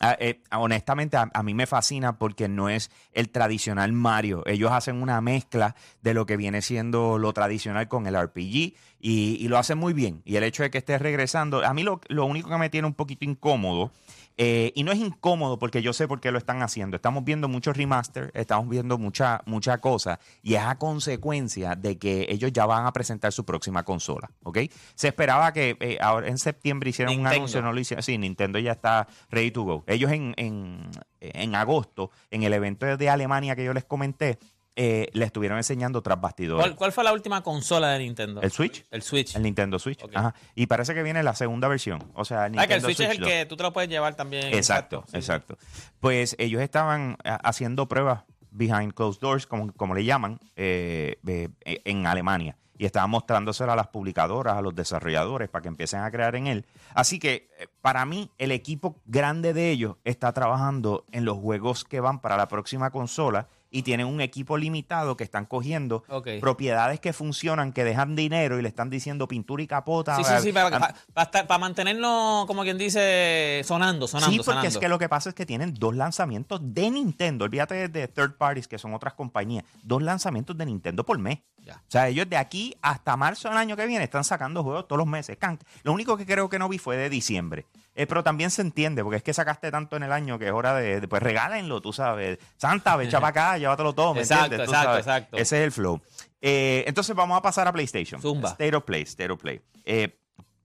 Ah, 0.00 0.16
eh, 0.18 0.42
honestamente, 0.50 1.16
a, 1.16 1.30
a 1.32 1.42
mí 1.44 1.54
me 1.54 1.66
fascina 1.66 2.18
porque 2.18 2.48
no 2.48 2.68
es 2.68 2.90
el 3.12 3.30
tradicional 3.30 3.92
Mario. 3.92 4.42
Ellos 4.44 4.72
hacen 4.72 5.00
una 5.00 5.20
mezcla 5.20 5.76
de 6.02 6.14
lo 6.14 6.26
que 6.26 6.36
viene 6.36 6.62
siendo 6.62 7.16
lo 7.16 7.32
tradicional 7.32 7.86
con 7.86 8.06
el 8.08 8.20
RPG 8.20 8.52
y, 8.54 8.74
y 9.00 9.48
lo 9.48 9.56
hacen 9.56 9.78
muy 9.78 9.92
bien. 9.92 10.20
Y 10.24 10.34
el 10.36 10.42
hecho 10.42 10.64
de 10.64 10.70
que 10.70 10.78
esté 10.78 10.98
regresando, 10.98 11.64
a 11.64 11.72
mí 11.72 11.84
lo, 11.84 12.00
lo 12.08 12.26
único 12.26 12.50
que 12.50 12.58
me 12.58 12.70
tiene 12.70 12.88
un 12.88 12.94
poquito 12.94 13.24
incómodo, 13.24 13.92
eh, 14.36 14.72
y 14.74 14.82
no 14.82 14.90
es 14.92 14.98
incómodo 14.98 15.58
porque 15.58 15.82
yo 15.82 15.92
sé 15.92 16.08
por 16.08 16.20
qué 16.20 16.32
lo 16.32 16.38
están 16.38 16.62
haciendo. 16.62 16.96
Estamos 16.96 17.24
viendo 17.24 17.48
muchos 17.48 17.76
remaster, 17.76 18.32
estamos 18.34 18.68
viendo 18.68 18.98
mucha, 18.98 19.42
mucha 19.46 19.78
cosa, 19.78 20.18
y 20.42 20.54
es 20.54 20.62
a 20.62 20.76
consecuencia 20.76 21.74
de 21.76 21.98
que 21.98 22.26
ellos 22.28 22.52
ya 22.52 22.66
van 22.66 22.86
a 22.86 22.92
presentar 22.92 23.32
su 23.32 23.44
próxima 23.44 23.84
consola. 23.84 24.30
¿ok? 24.42 24.58
Se 24.94 25.08
esperaba 25.08 25.52
que 25.52 25.76
eh, 25.80 25.98
ahora 26.00 26.28
en 26.28 26.38
septiembre 26.38 26.90
hicieran 26.90 27.18
un 27.18 27.26
anuncio, 27.26 27.62
no 27.62 27.72
lo 27.72 27.80
hicieron. 27.80 28.02
Sí, 28.02 28.18
Nintendo 28.18 28.58
ya 28.58 28.72
está 28.72 29.06
ready 29.30 29.50
to 29.50 29.62
go. 29.62 29.84
Ellos 29.86 30.10
en, 30.10 30.34
en, 30.36 30.90
en 31.20 31.54
agosto, 31.54 32.10
en 32.30 32.42
el 32.42 32.52
evento 32.52 32.96
de 32.96 33.08
Alemania 33.08 33.54
que 33.54 33.64
yo 33.64 33.72
les 33.72 33.84
comenté, 33.84 34.38
eh, 34.76 35.08
le 35.12 35.24
estuvieron 35.24 35.58
enseñando 35.58 36.02
tras 36.02 36.20
bastidores. 36.20 36.64
¿Cuál, 36.64 36.76
cuál 36.76 36.92
fue 36.92 37.04
la 37.04 37.12
última 37.12 37.42
consola 37.42 37.90
de 37.90 38.00
Nintendo? 38.00 38.40
¿El 38.40 38.50
Switch? 38.50 38.84
El 38.90 39.02
Switch. 39.02 39.36
El 39.36 39.42
Nintendo 39.42 39.78
Switch. 39.78 40.04
Ajá. 40.14 40.34
Y 40.54 40.66
parece 40.66 40.94
que 40.94 41.02
viene 41.02 41.22
la 41.22 41.34
segunda 41.34 41.68
versión. 41.68 42.02
O 42.14 42.24
sea, 42.24 42.48
Nintendo 42.48 42.62
ah, 42.62 42.66
que 42.66 42.74
el 42.74 42.80
Switch, 42.82 43.00
es 43.00 43.10
el 43.10 43.24
que 43.24 43.46
tú 43.46 43.56
te 43.56 43.62
lo 43.62 43.72
puedes 43.72 43.88
llevar 43.88 44.14
también. 44.14 44.52
Exacto, 44.52 45.04
sí. 45.10 45.16
exacto. 45.16 45.56
Pues 46.00 46.34
ellos 46.38 46.62
estaban 46.62 47.16
ah, 47.24 47.38
haciendo 47.44 47.86
pruebas 47.86 48.24
behind 48.54 48.94
closed 48.94 49.20
doors, 49.20 49.46
como, 49.46 49.72
como 49.72 49.94
le 49.94 50.04
llaman, 50.04 50.38
eh, 50.56 51.18
eh, 51.26 51.48
en 51.84 52.06
Alemania. 52.06 52.56
Y 52.76 52.86
estaban 52.86 53.10
mostrándosela 53.10 53.74
a 53.74 53.76
las 53.76 53.88
publicadoras, 53.88 54.56
a 54.56 54.62
los 54.62 54.74
desarrolladores, 54.74 55.48
para 55.48 55.62
que 55.62 55.68
empiecen 55.68 56.00
a 56.00 56.10
crear 56.10 56.34
en 56.34 56.48
él. 56.48 56.66
Así 56.94 57.18
que, 57.18 57.48
eh, 57.58 57.68
para 57.80 58.04
mí, 58.04 58.30
el 58.38 58.50
equipo 58.50 59.00
grande 59.06 59.52
de 59.52 59.70
ellos 59.70 59.96
está 60.04 60.32
trabajando 60.32 61.04
en 61.12 61.24
los 61.24 61.36
juegos 61.38 61.84
que 61.84 62.00
van 62.00 62.20
para 62.20 62.36
la 62.36 62.48
próxima 62.48 62.90
consola 62.90 63.48
y 63.74 63.82
tienen 63.82 64.06
un 64.06 64.20
equipo 64.20 64.56
limitado 64.56 65.16
que 65.16 65.24
están 65.24 65.46
cogiendo 65.46 66.04
propiedades 66.40 67.00
que 67.00 67.12
funcionan, 67.12 67.72
que 67.72 67.82
dejan 67.82 68.14
dinero 68.14 68.56
y 68.56 68.62
le 68.62 68.68
están 68.68 68.88
diciendo 68.88 69.26
pintura 69.26 69.64
y 69.64 69.66
capota. 69.66 70.14
Sí, 70.16 70.22
sí, 70.22 70.30
sí, 70.42 70.52
para, 70.52 70.70
para, 70.70 70.94
para 71.12 71.24
estar- 71.30 71.46
para 71.48 71.58
mantenernos, 71.58 72.46
como 72.46 72.62
quien 72.62 72.78
dice, 72.78 73.62
sonando, 73.64 74.06
sonando, 74.06 74.30
sí, 74.30 74.36
porque 74.38 74.44
sonando. 74.50 74.68
es 74.68 74.78
que 74.78 74.88
lo 74.88 74.98
que 75.00 75.08
pasa 75.08 75.30
es 75.30 75.34
que 75.34 75.44
tienen 75.44 75.74
dos 75.74 75.96
lanzamientos 75.96 76.60
de 76.62 76.88
Nintendo. 76.88 77.46
Olvídate 77.46 77.88
de, 77.88 78.06
third 78.06 78.36
parties, 78.36 78.68
que 78.68 78.78
son 78.78 78.94
otras 78.94 79.14
compañías. 79.14 79.64
Dos 79.82 80.02
lanzamientos 80.02 80.56
de 80.56 80.66
Nintendo 80.66 81.04
por 81.04 81.18
mes. 81.18 81.40
Ya. 81.58 81.74
O 81.76 81.90
sea, 81.90 82.06
ellos 82.08 82.28
de 82.30 82.36
aquí 82.36 82.76
hasta 82.80 83.16
marzo 83.16 83.48
del 83.48 83.56
año 83.58 83.74
que 83.74 83.86
viene 83.86 84.04
están 84.04 84.22
sacando 84.22 84.62
juegos 84.62 84.86
todos 84.86 84.98
los 84.98 85.06
meses. 85.08 85.36
Lo 85.82 85.92
único 85.92 86.16
que 86.16 86.26
creo 86.26 86.48
que 86.48 86.60
no 86.60 86.68
vi 86.68 86.78
fue 86.78 86.96
de 86.96 87.10
diciembre. 87.10 87.66
Eh, 87.96 88.06
pero 88.08 88.24
también 88.24 88.50
se 88.50 88.60
entiende, 88.60 89.04
porque 89.04 89.18
es 89.18 89.22
que 89.22 89.32
sacaste 89.32 89.70
tanto 89.70 89.96
en 89.96 90.02
el 90.02 90.10
año 90.10 90.36
que 90.36 90.46
es 90.46 90.52
hora 90.52 90.74
de, 90.74 91.00
de, 91.00 91.06
pues 91.08 91.22
regálenlo, 91.22 91.80
tú 91.80 91.92
sabes. 91.92 92.38
Santa, 92.56 92.96
ve, 92.96 93.06
para 93.08 93.28
acá, 93.28 93.56
llévatelo 93.64 93.92
todo, 93.94 94.14
¿me 94.14 94.20
Exacto, 94.20 94.44
entiendes? 94.44 94.68
Exacto, 94.68 94.88
sabes. 94.90 95.06
exacto. 95.06 95.36
Ese 95.36 95.58
es 95.58 95.64
el 95.64 95.72
flow. 95.72 96.00
Eh, 96.40 96.84
entonces 96.86 97.14
vamos 97.16 97.36
a 97.36 97.42
pasar 97.42 97.66
a 97.68 97.72
PlayStation. 97.72 98.20
Zumba. 98.20 98.50
State 98.50 98.74
of 98.76 98.84
Play, 98.84 99.02
State 99.02 99.30
of 99.32 99.40
Play. 99.40 99.60
Eh, 99.84 100.16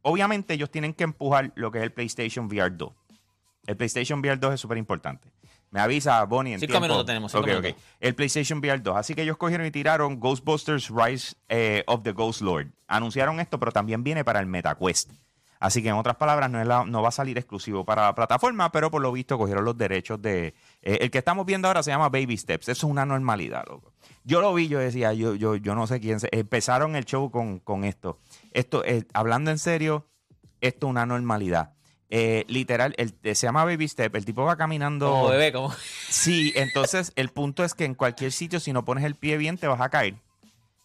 obviamente 0.01 0.53
ellos 0.53 0.69
tienen 0.69 0.93
que 0.93 1.03
empujar 1.03 1.51
lo 1.55 1.71
que 1.71 1.79
es 1.79 1.83
el 1.83 1.91
PlayStation 1.91 2.45
VR 2.47 2.71
2. 2.75 2.91
El 3.67 3.77
PlayStation 3.77 4.19
VR 4.19 4.38
2 4.39 4.53
es 4.55 4.59
súper 4.62 4.77
importante. 4.77 5.31
Me 5.71 5.79
avisa 5.79 6.23
Bonnie 6.25 6.53
en 6.53 6.59
Cinco 6.59 6.71
tiempo. 6.71 6.88
minutos 6.88 7.05
tenemos, 7.05 7.31
cinco 7.31 7.43
Ok, 7.43 7.49
ok. 7.57 7.62
minutos. 7.63 7.83
El 7.99 8.15
PlayStation 8.15 8.57
VR 8.59 8.79
2. 8.81 8.95
Así 8.97 9.13
que 9.13 9.21
ellos 9.21 9.38
cogieron 9.38 9.67
y 9.67 9.71
tiraron 9.71 10.19
Ghostbusters 10.19 10.89
Rise 10.89 11.35
eh, 11.47 11.83
of 11.85 12.01
the 12.01 12.12
Ghost 12.12 12.41
Lord. 12.41 12.71
Anunciaron 12.88 13.39
esto, 13.39 13.59
pero 13.59 13.71
también 13.71 14.03
viene 14.03 14.23
para 14.25 14.39
el 14.39 14.47
MetaQuest. 14.47 15.12
Así 15.60 15.84
que 15.84 15.89
en 15.89 15.95
otras 15.95 16.15
palabras, 16.15 16.50
no, 16.50 16.62
es 16.62 16.65
la- 16.67 16.86
no 16.86 17.02
va 17.02 17.10
a 17.10 17.12
salir 17.12 17.38
exclusivo 17.38 17.84
para 17.84 18.04
la 18.04 18.15
plataforma, 18.15 18.72
pero 18.72 18.89
por 18.89 19.02
lo 19.02 19.12
visto 19.12 19.38
cogieron 19.38 19.65
los 19.65 19.78
derechos 19.78 20.22
de... 20.22 20.54
eh, 20.82 20.98
el 21.02 21.12
que 21.12 21.17
estamos 21.17 21.45
viendo 21.45 21.67
ahora 21.67 21.84
se 21.84 21.91
llama 21.91 22.08
Baby 22.10 22.38
Steps. 22.38 22.69
Eso 22.69 22.88
es 22.88 22.91
una 22.91 23.06
normalidad, 23.06 23.65
loco. 23.67 23.91
Yo 24.24 24.39
lo 24.41 24.54
vi, 24.54 24.69
yo 24.69 24.80
decía, 24.80 25.12
yo, 25.13 25.36
yo, 25.36 25.56
yo 25.58 25.76
no 25.76 25.86
sé 25.86 26.00
quién... 26.00 26.19
se- 26.22 26.30
Empezaron 26.32 26.95
el 26.95 27.04
show 27.04 27.30
con, 27.30 27.60
con 27.60 27.84
esto. 27.84 28.19
Esto, 28.54 28.86
eh, 28.86 29.04
hablando 29.13 29.52
en 29.52 29.60
serio, 29.60 30.06
esto 30.62 30.88
es 30.88 30.91
una 30.91 31.06
normalidad. 31.06 31.74
Eh, 32.10 32.45
literal, 32.48 32.95
el, 32.98 33.13
se 33.22 33.45
llama 33.45 33.65
Baby 33.65 33.88
Step, 33.88 34.15
el 34.15 34.24
tipo 34.26 34.43
va 34.43 34.56
caminando... 34.56 35.12
Como 35.12 35.28
bebé, 35.28 35.52
como. 35.52 35.72
Sí, 36.10 36.54
entonces 36.56 37.12
el 37.17 37.30
punto 37.30 37.63
es 37.65 37.74
que 37.74 37.84
en 37.86 37.95
cualquier 37.95 38.32
sitio, 38.32 38.60
si 38.62 38.72
no 38.74 38.86
pones 38.86 39.04
el 39.04 39.15
pie 39.15 39.38
bien, 39.38 39.58
te 39.58 39.67
vas 39.67 39.82
a 39.82 39.89
caer. 39.89 40.15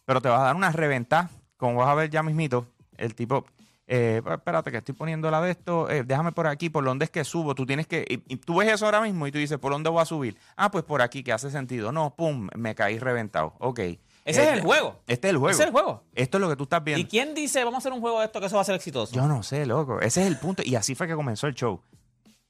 Pero 0.05 0.21
te 0.21 0.27
vas 0.29 0.41
a 0.41 0.43
dar 0.43 0.55
una 0.55 0.71
reventada, 0.71 1.29
como 1.57 1.75
vas 1.79 1.87
a 1.87 1.95
ver 1.95 2.09
ya 2.09 2.21
mismito. 2.21 2.67
El 2.97 3.15
tipo, 3.15 3.45
eh, 3.87 4.21
pues, 4.23 4.37
espérate 4.37 4.71
que 4.71 4.77
estoy 4.77 4.95
poniendo 4.95 5.29
la 5.29 5.41
de 5.41 5.51
esto, 5.51 5.89
eh, 5.89 6.03
déjame 6.03 6.31
por 6.31 6.47
aquí, 6.47 6.69
por 6.69 6.83
dónde 6.83 7.05
es 7.05 7.11
que 7.11 7.23
subo. 7.23 7.53
Tú 7.55 7.65
tienes 7.65 7.87
que, 7.87 8.05
y, 8.07 8.33
y 8.33 8.37
tú 8.37 8.55
ves 8.57 8.71
eso 8.71 8.85
ahora 8.85 9.01
mismo 9.01 9.27
y 9.27 9.31
tú 9.31 9.37
dices, 9.37 9.57
¿por 9.59 9.71
dónde 9.71 9.89
voy 9.89 10.01
a 10.01 10.05
subir? 10.05 10.37
Ah, 10.55 10.71
pues 10.71 10.83
por 10.83 11.01
aquí, 11.01 11.23
que 11.23 11.31
hace 11.33 11.51
sentido. 11.51 11.91
No, 11.91 12.15
pum, 12.15 12.49
me 12.55 12.73
caí 12.75 12.97
reventado. 12.99 13.53
Ok. 13.59 13.79
Ese 14.25 14.41
es 14.43 14.53
el 14.53 14.61
juego. 14.61 15.01
Este 15.05 15.27
es 15.27 15.33
el 15.33 15.37
juego. 15.37 15.51
Ese 15.51 15.61
es 15.61 15.67
el 15.67 15.71
juego. 15.71 16.03
Esto 16.15 16.37
es 16.37 16.41
lo 16.41 16.49
que 16.49 16.55
tú 16.55 16.63
estás 16.63 16.83
viendo. 16.83 16.99
¿Y 16.99 17.05
quién 17.05 17.35
dice, 17.35 17.59
vamos 17.63 17.75
a 17.75 17.77
hacer 17.79 17.93
un 17.93 18.01
juego 18.01 18.19
de 18.21 18.25
esto 18.25 18.39
que 18.39 18.47
eso 18.47 18.55
va 18.55 18.63
a 18.63 18.65
ser 18.65 18.73
exitoso? 18.73 19.13
Yo 19.13 19.27
no 19.27 19.43
sé, 19.43 19.67
loco. 19.67 20.01
Ese 20.01 20.21
es 20.21 20.27
el 20.27 20.37
punto. 20.39 20.63
Y 20.65 20.73
así 20.75 20.95
fue 20.95 21.07
que 21.07 21.13
comenzó 21.13 21.45
el 21.45 21.53
show. 21.53 21.79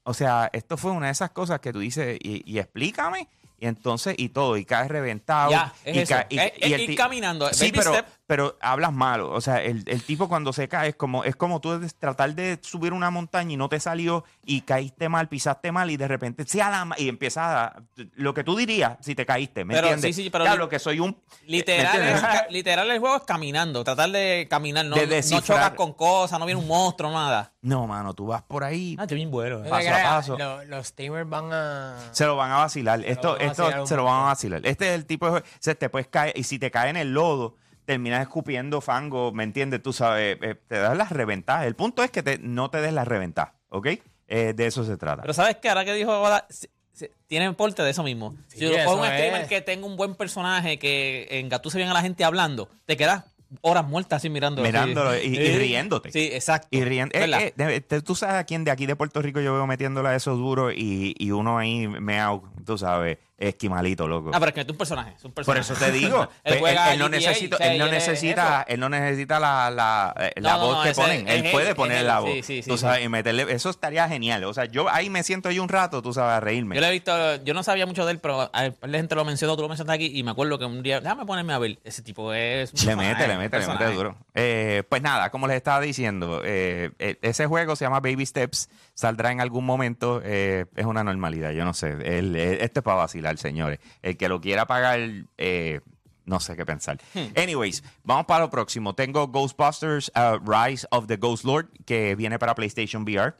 O 0.04 0.14
sea, 0.14 0.48
esto 0.54 0.78
fue 0.78 0.92
una 0.92 1.06
de 1.06 1.12
esas 1.12 1.30
cosas 1.32 1.60
que 1.60 1.72
tú 1.72 1.80
dices, 1.80 2.16
y, 2.22 2.50
y 2.50 2.58
explícame, 2.60 3.28
y 3.58 3.66
entonces, 3.66 4.14
y 4.16 4.28
todo, 4.30 4.56
y 4.56 4.64
caes 4.64 4.88
reventado. 4.88 5.50
Ya, 5.50 5.74
es 5.84 5.96
y 5.96 5.98
eso. 5.98 6.14
y- 6.30 6.40
y 6.74 6.86
ti- 6.86 6.94
caminando, 6.96 7.52
Sí, 7.52 7.64
baby 7.66 7.78
pero, 7.78 7.92
step. 7.92 8.06
Pero 8.26 8.56
hablas 8.60 8.92
malo. 8.92 9.30
O 9.30 9.40
sea, 9.40 9.62
el, 9.62 9.84
el 9.86 10.02
tipo 10.02 10.28
cuando 10.28 10.52
se 10.52 10.68
cae 10.68 10.90
es 10.90 10.96
como, 10.96 11.22
es 11.24 11.36
como 11.36 11.60
tú 11.60 11.80
tratar 11.98 12.34
de 12.34 12.58
subir 12.62 12.92
una 12.92 13.10
montaña 13.10 13.52
y 13.52 13.56
no 13.56 13.68
te 13.68 13.78
salió, 13.80 14.24
y 14.44 14.62
caíste 14.62 15.08
mal, 15.08 15.28
pisaste 15.28 15.70
mal, 15.72 15.90
y 15.90 15.96
de 15.96 16.08
repente, 16.08 16.44
sí, 16.46 16.60
a 16.60 16.70
la 16.70 16.84
ma- 16.84 16.96
y 16.98 17.08
empiezas 17.08 17.44
a, 17.46 17.82
lo 18.14 18.34
que 18.34 18.42
tú 18.44 18.56
dirías 18.56 18.96
si 19.00 19.14
te 19.14 19.24
caíste, 19.24 19.64
¿me 19.64 19.74
Pero, 19.74 19.88
entiendes? 19.88 20.16
sí, 20.16 20.24
sí, 20.24 20.30
pero 20.30 20.44
Claro, 20.44 20.64
li- 20.64 20.70
que 20.70 20.78
soy 20.78 21.00
un... 21.00 21.16
Literal, 21.46 22.46
literal 22.50 22.90
el 22.90 22.98
juego 22.98 23.16
es 23.16 23.22
caminando, 23.22 23.84
tratar 23.84 24.10
de 24.10 24.46
caminar, 24.50 24.84
no, 24.86 24.96
De 24.96 25.06
no 25.30 25.40
chocas 25.40 25.70
con 25.72 25.92
cosas, 25.92 26.38
no 26.38 26.46
viene 26.46 26.60
un 26.60 26.66
monstruo, 26.66 27.10
nada. 27.12 27.52
No, 27.62 27.86
mano, 27.86 28.14
tú 28.14 28.26
vas 28.26 28.42
por 28.42 28.62
ahí, 28.64 28.96
Ah, 28.98 29.02
estoy 29.02 29.16
bien 29.16 29.30
bueno. 29.30 29.58
No 29.58 29.70
Paso 29.70 29.82
te 29.88 29.92
a 29.94 30.02
paso. 30.02 30.38
lo- 30.38 30.64
Los 30.64 30.86
streamers 30.88 31.28
van 31.28 31.52
a. 31.52 31.96
Se 32.12 32.24
lo 32.26 32.36
van 32.36 32.50
a 32.52 32.56
vacilar. 32.58 33.04
Esto, 33.04 33.38
esto 33.38 33.86
se 33.86 33.96
lo 33.96 34.04
van 34.04 34.20
a 34.20 34.24
vacilar. 34.26 34.60
Este 34.64 34.88
es 34.88 34.94
el 34.94 35.04
tipo 35.06 35.26
de 35.26 35.30
juego. 35.32 35.46
O 35.46 35.56
sea, 35.58 35.74
te 35.74 35.88
puedes 35.88 36.06
caer. 36.08 36.32
Y 36.38 36.44
si 36.44 36.58
te 36.58 36.70
cae 36.70 36.90
en 36.90 36.96
el 36.96 37.12
lodo, 37.12 37.56
terminas 37.86 38.20
escupiendo 38.20 38.80
fango, 38.82 39.32
¿me 39.32 39.44
entiendes? 39.44 39.82
Tú 39.82 39.92
sabes, 39.94 40.36
eh, 40.42 40.56
te 40.68 40.76
das 40.76 40.96
las 40.96 41.10
reventadas. 41.10 41.66
El 41.66 41.74
punto 41.76 42.02
es 42.02 42.10
que 42.10 42.22
te- 42.22 42.38
no 42.38 42.68
te 42.68 42.82
des 42.82 42.92
las 42.92 43.08
reventadas, 43.08 43.52
¿ok? 43.70 43.86
Eh, 44.28 44.52
de 44.54 44.66
eso 44.66 44.84
se 44.84 44.96
trata. 44.98 45.22
Pero 45.22 45.32
¿sabes 45.32 45.56
qué? 45.62 45.68
Ahora 45.70 45.84
que 45.84 45.94
dijo 45.94 46.10
Oda, 46.20 46.46
si- 46.50 46.68
si- 46.92 47.08
tiene 47.28 47.52
porte 47.54 47.82
de 47.82 47.90
eso 47.90 48.02
mismo. 48.02 48.34
Sí, 48.48 48.58
si 48.58 48.64
eso 48.66 48.84
pones 48.90 49.00
un 49.08 49.14
streamer 49.16 49.42
es. 49.42 49.48
que 49.48 49.60
tenga 49.62 49.86
un 49.86 49.96
buen 49.96 50.14
personaje, 50.16 50.78
que 50.78 51.28
engatuse 51.30 51.78
bien 51.78 51.88
a 51.88 51.94
la 51.94 52.02
gente 52.02 52.24
hablando, 52.24 52.68
te 52.86 52.96
quedas 52.96 53.24
horas 53.60 53.86
muertas 53.86 54.16
así 54.16 54.28
mirando. 54.28 54.60
Mirándolo 54.62 55.16
y- 55.16 55.36
riéndote. 55.56 56.10
Sí, 56.10 56.28
exacto. 56.32 56.66
Y 56.72 56.82
riendo. 56.82 57.16
eh, 57.16 57.54
eh, 57.56 57.80
tú 58.04 58.16
sabes 58.16 58.34
a 58.36 58.44
quién 58.44 58.64
de 58.64 58.72
aquí 58.72 58.86
de 58.86 58.96
Puerto 58.96 59.22
Rico 59.22 59.40
yo 59.40 59.54
veo 59.54 59.66
metiéndole 59.68 60.08
a 60.08 60.16
eso 60.16 60.34
duro 60.34 60.72
y, 60.72 61.14
y 61.16 61.30
uno 61.30 61.56
ahí 61.56 61.86
me 61.86 62.18
tú 62.66 62.76
sabes, 62.76 63.16
esquimalito, 63.38 64.06
loco. 64.08 64.30
Ah, 64.32 64.38
pero 64.38 64.48
es 64.48 64.54
que 64.54 64.60
es 64.62 64.68
un 64.68 64.76
personaje. 64.76 65.12
Es 65.16 65.24
un 65.24 65.32
Por 65.32 65.44
personaje. 65.46 65.72
eso 65.72 65.84
te 65.84 65.92
digo, 65.92 66.28
él, 66.44 66.54
él, 66.54 66.78
él 66.92 66.98
no 66.98 67.08
necesita, 67.08 67.56
él 67.58 67.78
no 67.78 67.84
él 67.86 67.94
es 67.94 68.06
necesita, 68.08 68.62
él 68.68 68.80
no 68.80 68.88
necesita 68.88 69.38
la, 69.40 69.70
la, 69.70 70.14
eh, 70.18 70.32
la 70.40 70.52
No, 70.54 70.58
no, 70.58 70.66
voz 70.66 70.76
no, 70.78 70.82
que 70.84 70.92
ponen. 70.94 71.28
él 71.28 71.46
él, 71.46 71.52
puede 71.52 71.74
poner 71.74 71.98
él, 71.98 72.06
la 72.06 72.20
voz. 72.20 72.30
sí, 72.44 72.62
sí, 72.62 72.68
tú 72.68 72.76
sí. 72.76 72.82
sabes, 72.82 73.04
y 73.04 73.08
meterle, 73.08 73.46
eso 73.50 73.70
estaría 73.70 74.08
genial. 74.08 74.44
O 74.44 74.52
sea, 74.54 74.64
yo 74.66 74.90
ahí 74.90 75.08
me 75.10 75.22
siento 75.22 75.48
ahí 75.48 75.58
un 75.58 75.68
rato, 75.68 76.02
tú 76.02 76.12
sabes, 76.12 76.32
a 76.36 76.40
reírme. 76.40 76.74
Yo 76.74 76.80
lo 76.80 76.86
he 76.88 76.92
visto, 76.92 77.36
yo 77.44 77.54
no 77.54 77.62
sabía 77.62 77.86
mucho 77.86 78.04
de 78.04 78.12
él, 78.12 78.18
pero 78.18 78.50
a 78.52 78.62
la 78.82 78.98
gente 78.98 79.14
lo 79.14 79.24
mencionó, 79.24 79.56
tú 79.56 79.62
lo 79.62 79.68
mencionaste 79.68 79.94
aquí, 80.04 80.18
y 80.18 80.22
me 80.22 80.30
acuerdo 80.32 80.58
que 80.58 80.64
un 80.64 80.82
día, 80.82 81.00
déjame 81.00 81.24
ponerme 81.26 81.52
a 81.52 81.58
ver, 81.58 81.78
ese 81.84 82.02
tipo 82.02 82.32
es... 82.34 82.72
un 82.72 82.86
Le 82.86 82.96
mete, 82.96 83.06
le 83.06 83.14
mete, 83.16 83.28
le 83.28 83.36
mete 83.38 83.50
personaje. 83.50 83.92
duro. 83.94 84.16
Eh, 84.34 84.82
pues 84.88 85.02
nada, 85.02 85.30
como 85.30 85.46
les 85.46 85.56
estaba 85.56 85.80
diciendo, 85.80 86.40
eh, 86.44 86.90
eh, 86.98 87.16
ese 87.22 87.46
juego 87.46 87.76
se 87.76 87.84
llama 87.84 88.00
Baby 88.00 88.26
Steps, 88.26 88.68
saldrá 88.94 89.30
en 89.30 89.40
algún 89.40 89.64
momento, 89.66 90.20
eh, 90.24 90.64
es 90.74 90.86
una 90.86 91.04
normalidad, 91.04 91.50
yo 91.52 91.64
no 91.64 91.74
sé. 91.74 91.96
El- 92.02 92.34
este 92.60 92.80
es 92.80 92.84
para 92.84 92.98
vacilar, 92.98 93.38
señores. 93.38 93.78
El 94.02 94.16
que 94.16 94.28
lo 94.28 94.40
quiera 94.40 94.66
pagar, 94.66 95.00
eh, 95.38 95.80
no 96.24 96.40
sé 96.40 96.56
qué 96.56 96.66
pensar. 96.66 96.98
Anyways, 97.36 97.82
vamos 98.02 98.26
para 98.26 98.44
lo 98.44 98.50
próximo. 98.50 98.94
Tengo 98.94 99.28
Ghostbusters 99.28 100.10
uh, 100.14 100.38
Rise 100.44 100.86
of 100.90 101.06
the 101.06 101.16
Ghost 101.16 101.44
Lord, 101.44 101.68
que 101.84 102.14
viene 102.14 102.38
para 102.38 102.54
PlayStation 102.54 103.02
VR. 103.02 103.34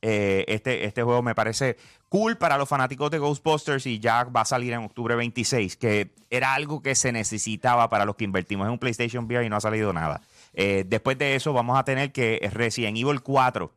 Eh, 0.00 0.44
este, 0.46 0.84
este 0.84 1.02
juego 1.02 1.22
me 1.22 1.34
parece 1.34 1.76
cool 2.08 2.38
para 2.38 2.56
los 2.56 2.68
fanáticos 2.68 3.10
de 3.10 3.18
Ghostbusters 3.18 3.84
y 3.86 3.98
ya 3.98 4.22
va 4.24 4.42
a 4.42 4.44
salir 4.44 4.72
en 4.72 4.84
octubre 4.84 5.16
26, 5.16 5.76
que 5.76 6.14
era 6.30 6.54
algo 6.54 6.82
que 6.82 6.94
se 6.94 7.10
necesitaba 7.10 7.90
para 7.90 8.04
los 8.04 8.14
que 8.14 8.24
invertimos 8.24 8.66
en 8.66 8.72
un 8.72 8.78
PlayStation 8.78 9.24
VR 9.24 9.44
y 9.44 9.48
no 9.48 9.56
ha 9.56 9.60
salido 9.60 9.92
nada. 9.92 10.20
Eh, 10.54 10.84
después 10.86 11.18
de 11.18 11.34
eso 11.34 11.52
vamos 11.52 11.76
a 11.78 11.84
tener 11.84 12.12
que 12.12 12.48
Resident 12.52 12.96
Evil 12.96 13.22
4 13.22 13.72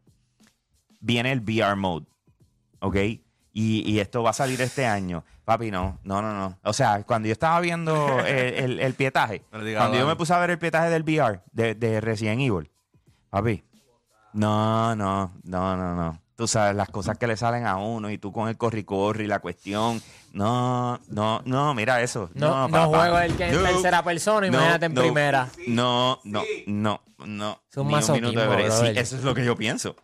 viene 1.00 1.32
el 1.32 1.40
VR 1.42 1.76
mode, 1.76 2.06
¿ok? 2.80 2.98
Y, 3.54 3.90
y 3.92 4.00
esto 4.00 4.24
va 4.24 4.30
a 4.30 4.34
salir 4.34 4.62
este 4.62 4.86
año. 4.86 5.24
Papi, 5.44 5.72
no, 5.72 6.00
no, 6.04 6.22
no, 6.22 6.34
no. 6.34 6.58
O 6.64 6.72
sea, 6.74 7.04
cuando 7.04 7.28
yo 7.28 7.34
estaba 7.34 7.60
viendo 7.60 8.20
el, 8.26 8.36
el- 8.54 8.80
el 8.80 8.94
pietaje, 8.94 9.44
No 9.52 9.60
cuando 9.76 9.98
yo 9.98 10.08
me 10.08 10.16
puse 10.16 10.34
a 10.34 10.40
ver 10.40 10.52
el 10.52 10.60
pietaje 10.60 10.90
del 10.90 11.04
VR 11.04 11.42
de, 11.52 11.76
de 11.76 12.00
Resident 12.00 12.40
Evil, 12.42 12.72
papi, 13.30 13.64
no, 14.34 14.96
no, 14.96 15.34
no, 15.44 15.76
no, 15.78 15.96
no. 15.96 16.22
Tú 16.36 16.48
sabes, 16.48 16.76
las 16.76 16.90
cosas 16.90 17.18
que 17.20 17.28
le 17.28 17.38
salen 17.38 17.68
a 17.68 17.76
uno 17.78 18.10
y 18.10 18.18
tú 18.18 18.32
con 18.32 18.48
el 18.50 18.58
corri-corri, 18.58 19.28
la 19.28 19.40
cuestión. 19.40 20.02
No, 20.34 21.00
no, 21.10 21.42
no, 21.46 21.74
mira 21.76 22.02
eso. 22.02 22.32
No, 22.34 22.68
no, 22.68 22.72
papá. 22.72 22.88
juego 22.88 23.20
el 23.20 23.36
que 23.36 23.50
en 23.50 23.56
No, 23.56 23.62
tercera 23.64 24.02
persona, 24.04 24.48
no, 24.48 24.54
imagínate 24.58 24.86
en 24.88 24.94
no, 24.96 25.02
primera. 25.02 25.50
No, 25.68 26.20
no, 26.24 26.42
no, 26.66 27.02
no. 27.26 27.60
Es 27.70 27.78
un 27.78 27.88
Ni 27.88 27.94
masoquismo, 27.94 28.30
minuto 28.32 28.56
de. 28.56 28.72
Sí, 28.72 28.86
eso 28.96 29.18
es 29.18 29.24
lo 29.24 29.36
que 29.36 29.46
yo 29.46 29.56
pienso. 29.56 29.96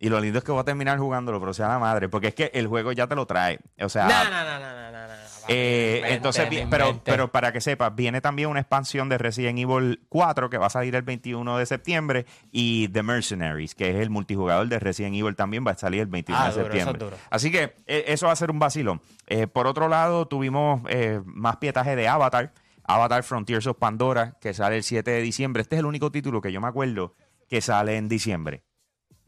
Y 0.00 0.08
lo 0.08 0.20
lindo 0.20 0.38
es 0.38 0.44
que 0.44 0.52
voy 0.52 0.60
a 0.60 0.64
terminar 0.64 0.98
jugándolo, 0.98 1.40
pero 1.40 1.52
sea 1.52 1.68
la 1.68 1.78
madre, 1.78 2.08
porque 2.08 2.28
es 2.28 2.34
que 2.34 2.50
el 2.54 2.66
juego 2.68 2.92
ya 2.92 3.06
te 3.08 3.14
lo 3.16 3.26
trae. 3.26 3.58
O 3.80 3.88
sea, 3.88 4.06
No, 4.06 4.24
no, 4.24 4.30
no, 4.30 4.58
no, 4.60 4.92
no, 4.92 5.08
no, 5.08 5.14
eh, 5.50 5.94
Invente, 5.96 6.14
entonces, 6.16 6.48
pero, 6.70 7.00
pero 7.02 7.32
para 7.32 7.52
que 7.52 7.60
sepas, 7.62 7.94
viene 7.94 8.20
también 8.20 8.50
una 8.50 8.60
expansión 8.60 9.08
de 9.08 9.16
Resident 9.16 9.58
Evil 9.58 10.04
4 10.10 10.50
que 10.50 10.58
va 10.58 10.66
a 10.66 10.70
salir 10.70 10.94
el 10.94 11.02
21 11.02 11.56
de 11.56 11.64
septiembre 11.64 12.26
y 12.52 12.88
The 12.88 13.02
Mercenaries, 13.02 13.74
que 13.74 13.88
es 13.90 13.96
el 13.96 14.10
multijugador 14.10 14.68
de 14.68 14.78
Resident 14.78 15.16
Evil 15.16 15.34
también 15.36 15.66
va 15.66 15.70
a 15.70 15.76
salir 15.78 16.02
el 16.02 16.06
21 16.06 16.38
Ah, 16.38 16.48
de 16.50 16.52
duro, 16.52 16.66
eso 16.66 16.68
es 16.68 16.74
septiembre. 16.84 17.04
duro. 17.06 17.16
Así 17.30 17.50
que 17.50 17.74
eh, 17.86 18.04
eso 18.08 18.26
va 18.26 18.32
a 18.32 18.36
ser 18.36 18.50
un 18.50 18.58
vacilón. 18.58 19.00
Eh, 19.26 19.46
por 19.46 19.66
otro 19.66 19.88
lado, 19.88 20.28
tuvimos 20.28 20.82
eh, 20.90 21.22
más 21.24 21.56
pietaje 21.56 21.96
de 21.96 22.08
Avatar, 22.08 22.52
Avatar 22.84 23.22
Frontiers 23.22 23.66
of 23.66 23.78
Pandora, 23.78 24.36
que 24.42 24.52
sale 24.52 24.76
el 24.76 24.82
7 24.82 25.10
de 25.10 25.22
diciembre. 25.22 25.62
Este 25.62 25.76
es 25.76 25.80
el 25.80 25.86
único 25.86 26.12
título 26.12 26.42
que 26.42 26.52
yo 26.52 26.60
me 26.60 26.68
acuerdo 26.68 27.14
que 27.48 27.62
sale 27.62 27.96
en 27.96 28.08
diciembre. 28.10 28.64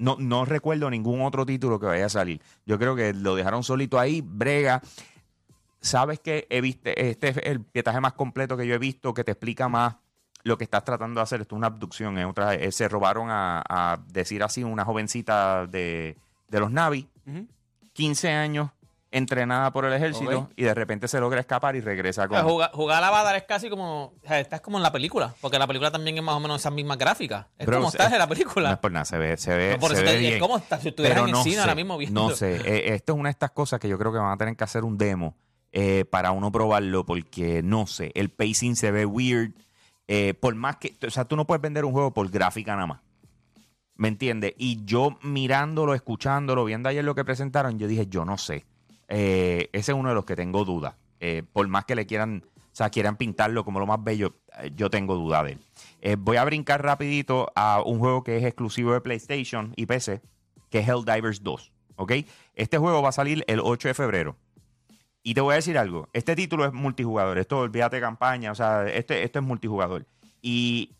No, 0.01 0.17
no 0.19 0.47
recuerdo 0.47 0.89
ningún 0.89 1.21
otro 1.21 1.45
título 1.45 1.79
que 1.79 1.85
vaya 1.85 2.07
a 2.07 2.09
salir. 2.09 2.41
Yo 2.65 2.79
creo 2.79 2.97
que 2.97 3.13
lo 3.13 3.37
dejaron 3.37 3.63
solito 3.63 3.99
ahí, 3.99 4.23
brega. 4.23 4.81
Sabes 5.83 6.21
que 6.21 6.47
he 6.49 6.63
visto, 6.63 6.89
este 6.97 7.29
es 7.29 7.37
el 7.45 7.61
pietaje 7.61 8.01
más 8.01 8.15
completo 8.15 8.57
que 8.57 8.67
yo 8.67 8.75
he 8.75 8.79
visto, 8.79 9.13
que 9.13 9.25
te 9.25 9.33
explica 9.33 9.69
más 9.69 9.97
lo 10.43 10.57
que 10.57 10.65
estás 10.65 10.85
tratando 10.85 11.21
de 11.21 11.25
hacer. 11.25 11.43
Esto 11.43 11.55
es 11.55 11.59
una 11.59 11.67
abducción. 11.67 12.17
Es 12.17 12.25
otra, 12.25 12.55
eh, 12.55 12.73
se 12.73 12.89
robaron 12.89 13.29
a, 13.29 13.63
a 13.69 13.99
decir 14.09 14.43
así 14.43 14.65
una 14.65 14.87
jovencita 14.87 15.67
de, 15.67 16.17
de 16.49 16.61
los 16.61 16.71
Navi, 16.71 17.07
15 17.93 18.31
años 18.31 18.71
entrenada 19.13 19.73
por 19.73 19.85
el 19.85 19.93
ejército 19.93 20.49
y 20.57 20.63
de 20.63 20.73
repente 20.75 21.09
se 21.09 21.19
logra 21.19 21.41
escapar 21.41 21.75
y 21.75 21.81
regresa 21.81 22.29
con... 22.29 22.41
Jugar, 22.43 22.71
jugar 22.73 23.03
a 23.03 23.09
Avatar 23.09 23.35
es 23.37 23.43
casi 23.43 23.69
como. 23.69 24.05
O 24.05 24.27
sea, 24.27 24.39
estás 24.39 24.61
como 24.61 24.77
en 24.77 24.83
la 24.85 24.93
película. 24.93 25.35
Porque 25.41 25.59
la 25.59 25.67
película 25.67 25.91
también 25.91 26.17
es 26.17 26.23
más 26.23 26.37
o 26.37 26.41
menos 26.41 26.61
esas 26.61 26.73
mismas 26.73 26.97
gráficas. 26.97 27.47
Es 27.59 27.67
Bro, 27.67 27.79
como 27.79 27.89
estás 27.89 28.13
en 28.13 28.19
la 28.19 28.27
No 28.27 28.29
película. 28.29 28.73
es 28.73 28.79
por 28.79 28.93
nada, 28.93 29.05
se 29.05 29.19
ve, 29.19 29.37
se 29.37 29.55
ve, 29.57 29.73
No, 29.73 29.79
por 29.81 29.91
se 29.91 29.97
eso 29.97 30.05
ve 30.05 30.11
te 30.13 30.19
bien. 30.19 30.39
¿cómo 30.39 30.57
estás? 30.59 30.81
Si 30.83 30.89
estuvieras 30.89 31.19
en 31.19 31.25
el 31.27 31.31
no 31.33 31.43
cine 31.43 31.57
sé, 31.57 31.61
ahora 31.63 31.75
mismo 31.75 31.99
viendo. 31.99 32.29
No 32.29 32.35
sé, 32.37 32.57
Eh, 32.65 32.95
esto 32.95 33.13
es 33.15 33.19
una 33.19 33.29
de 33.29 33.33
estas 33.33 33.51
cosas 33.51 33.81
que 33.81 33.89
yo 33.89 33.99
creo 33.99 34.13
que 34.13 34.19
van 34.19 34.31
a 34.33 34.37
tener 34.37 34.57
que 34.57 34.63
hacer 34.65 34.85
un 34.85 34.97
demo 34.97 35.35
eh, 35.73 36.05
para 36.11 36.31
uno 36.33 36.53
probarlo 36.53 37.05
porque 37.05 37.63
no 37.65 37.87
sé, 37.87 38.13
el 38.15 38.31
pacing 38.31 38.77
se 38.77 38.91
ve 38.93 39.07
weird. 39.07 39.53
eh, 40.09 40.35
por 40.35 40.55
más 40.55 40.77
que, 40.77 40.95
o 41.07 41.11
sea, 41.11 41.25
tú 41.25 41.35
no 41.37 41.47
puedes 41.47 41.61
vender 41.63 41.85
un 41.85 41.93
juego 41.93 42.13
por 42.13 42.29
gráfica 42.31 42.75
nada 42.75 42.87
más. 42.87 43.01
¿Me 43.97 44.09
entiendes? 44.09 44.55
Y 44.57 44.85
yo 44.85 45.19
mirándolo, 45.23 45.95
escuchándolo, 45.95 46.65
viendo 46.65 46.89
ayer 46.89 47.05
lo 47.05 47.15
que 47.15 47.25
presentaron, 47.25 47.79
yo 47.79 47.87
dije, 47.87 48.07
yo 48.07 48.25
no 48.25 48.39
sé. 48.39 48.65
Eh, 49.11 49.69
ese 49.73 49.93
es 49.93 49.99
uno 49.99 50.09
de 50.09 50.15
los 50.15 50.25
que 50.25 50.37
tengo 50.37 50.65
dudas. 50.65 50.95
Eh, 51.19 51.43
por 51.53 51.67
más 51.69 51.85
que 51.85 51.95
le 51.95 52.07
quieran, 52.07 52.45
o 52.57 52.61
sea, 52.73 52.89
quieran 52.89 53.17
pintarlo 53.17 53.65
como 53.65 53.81
lo 53.81 53.87
más 53.87 54.03
bello, 54.03 54.37
eh, 54.59 54.71
yo 54.75 54.89
tengo 54.89 55.17
duda 55.17 55.43
de 55.45 55.53
él. 55.53 56.19
Voy 56.19 56.39
a 56.39 56.45
brincar 56.45 56.83
rapidito 56.83 57.53
a 57.55 57.83
un 57.85 57.99
juego 57.99 58.25
que 58.25 58.39
es 58.39 58.45
exclusivo 58.45 58.95
de 58.95 59.03
PlayStation 59.03 59.75
y 59.77 59.85
PC, 59.85 60.23
que 60.71 60.79
es 60.79 60.89
Helldivers 60.89 61.43
2. 61.43 61.73
¿Ok? 61.97 62.13
Este 62.55 62.79
juego 62.79 63.03
va 63.03 63.11
a 63.11 63.13
salir 63.13 63.45
el 63.47 63.61
8 63.61 63.89
de 63.89 63.95
febrero. 63.95 64.37
Y 65.23 65.35
te 65.35 65.43
voy 65.43 65.53
a 65.53 65.57
decir 65.57 65.77
algo, 65.77 66.09
este 66.15 66.35
título 66.35 66.65
es 66.65 66.73
multijugador, 66.73 67.37
esto 67.37 67.59
olvídate 67.59 68.01
campaña, 68.01 68.53
o 68.53 68.55
sea, 68.55 68.87
este, 68.89 69.23
esto 69.23 69.41
es 69.41 69.45
multijugador. 69.45 70.07
Y 70.41 70.93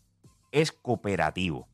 es 0.51 0.71
cooperativo. 0.71 1.67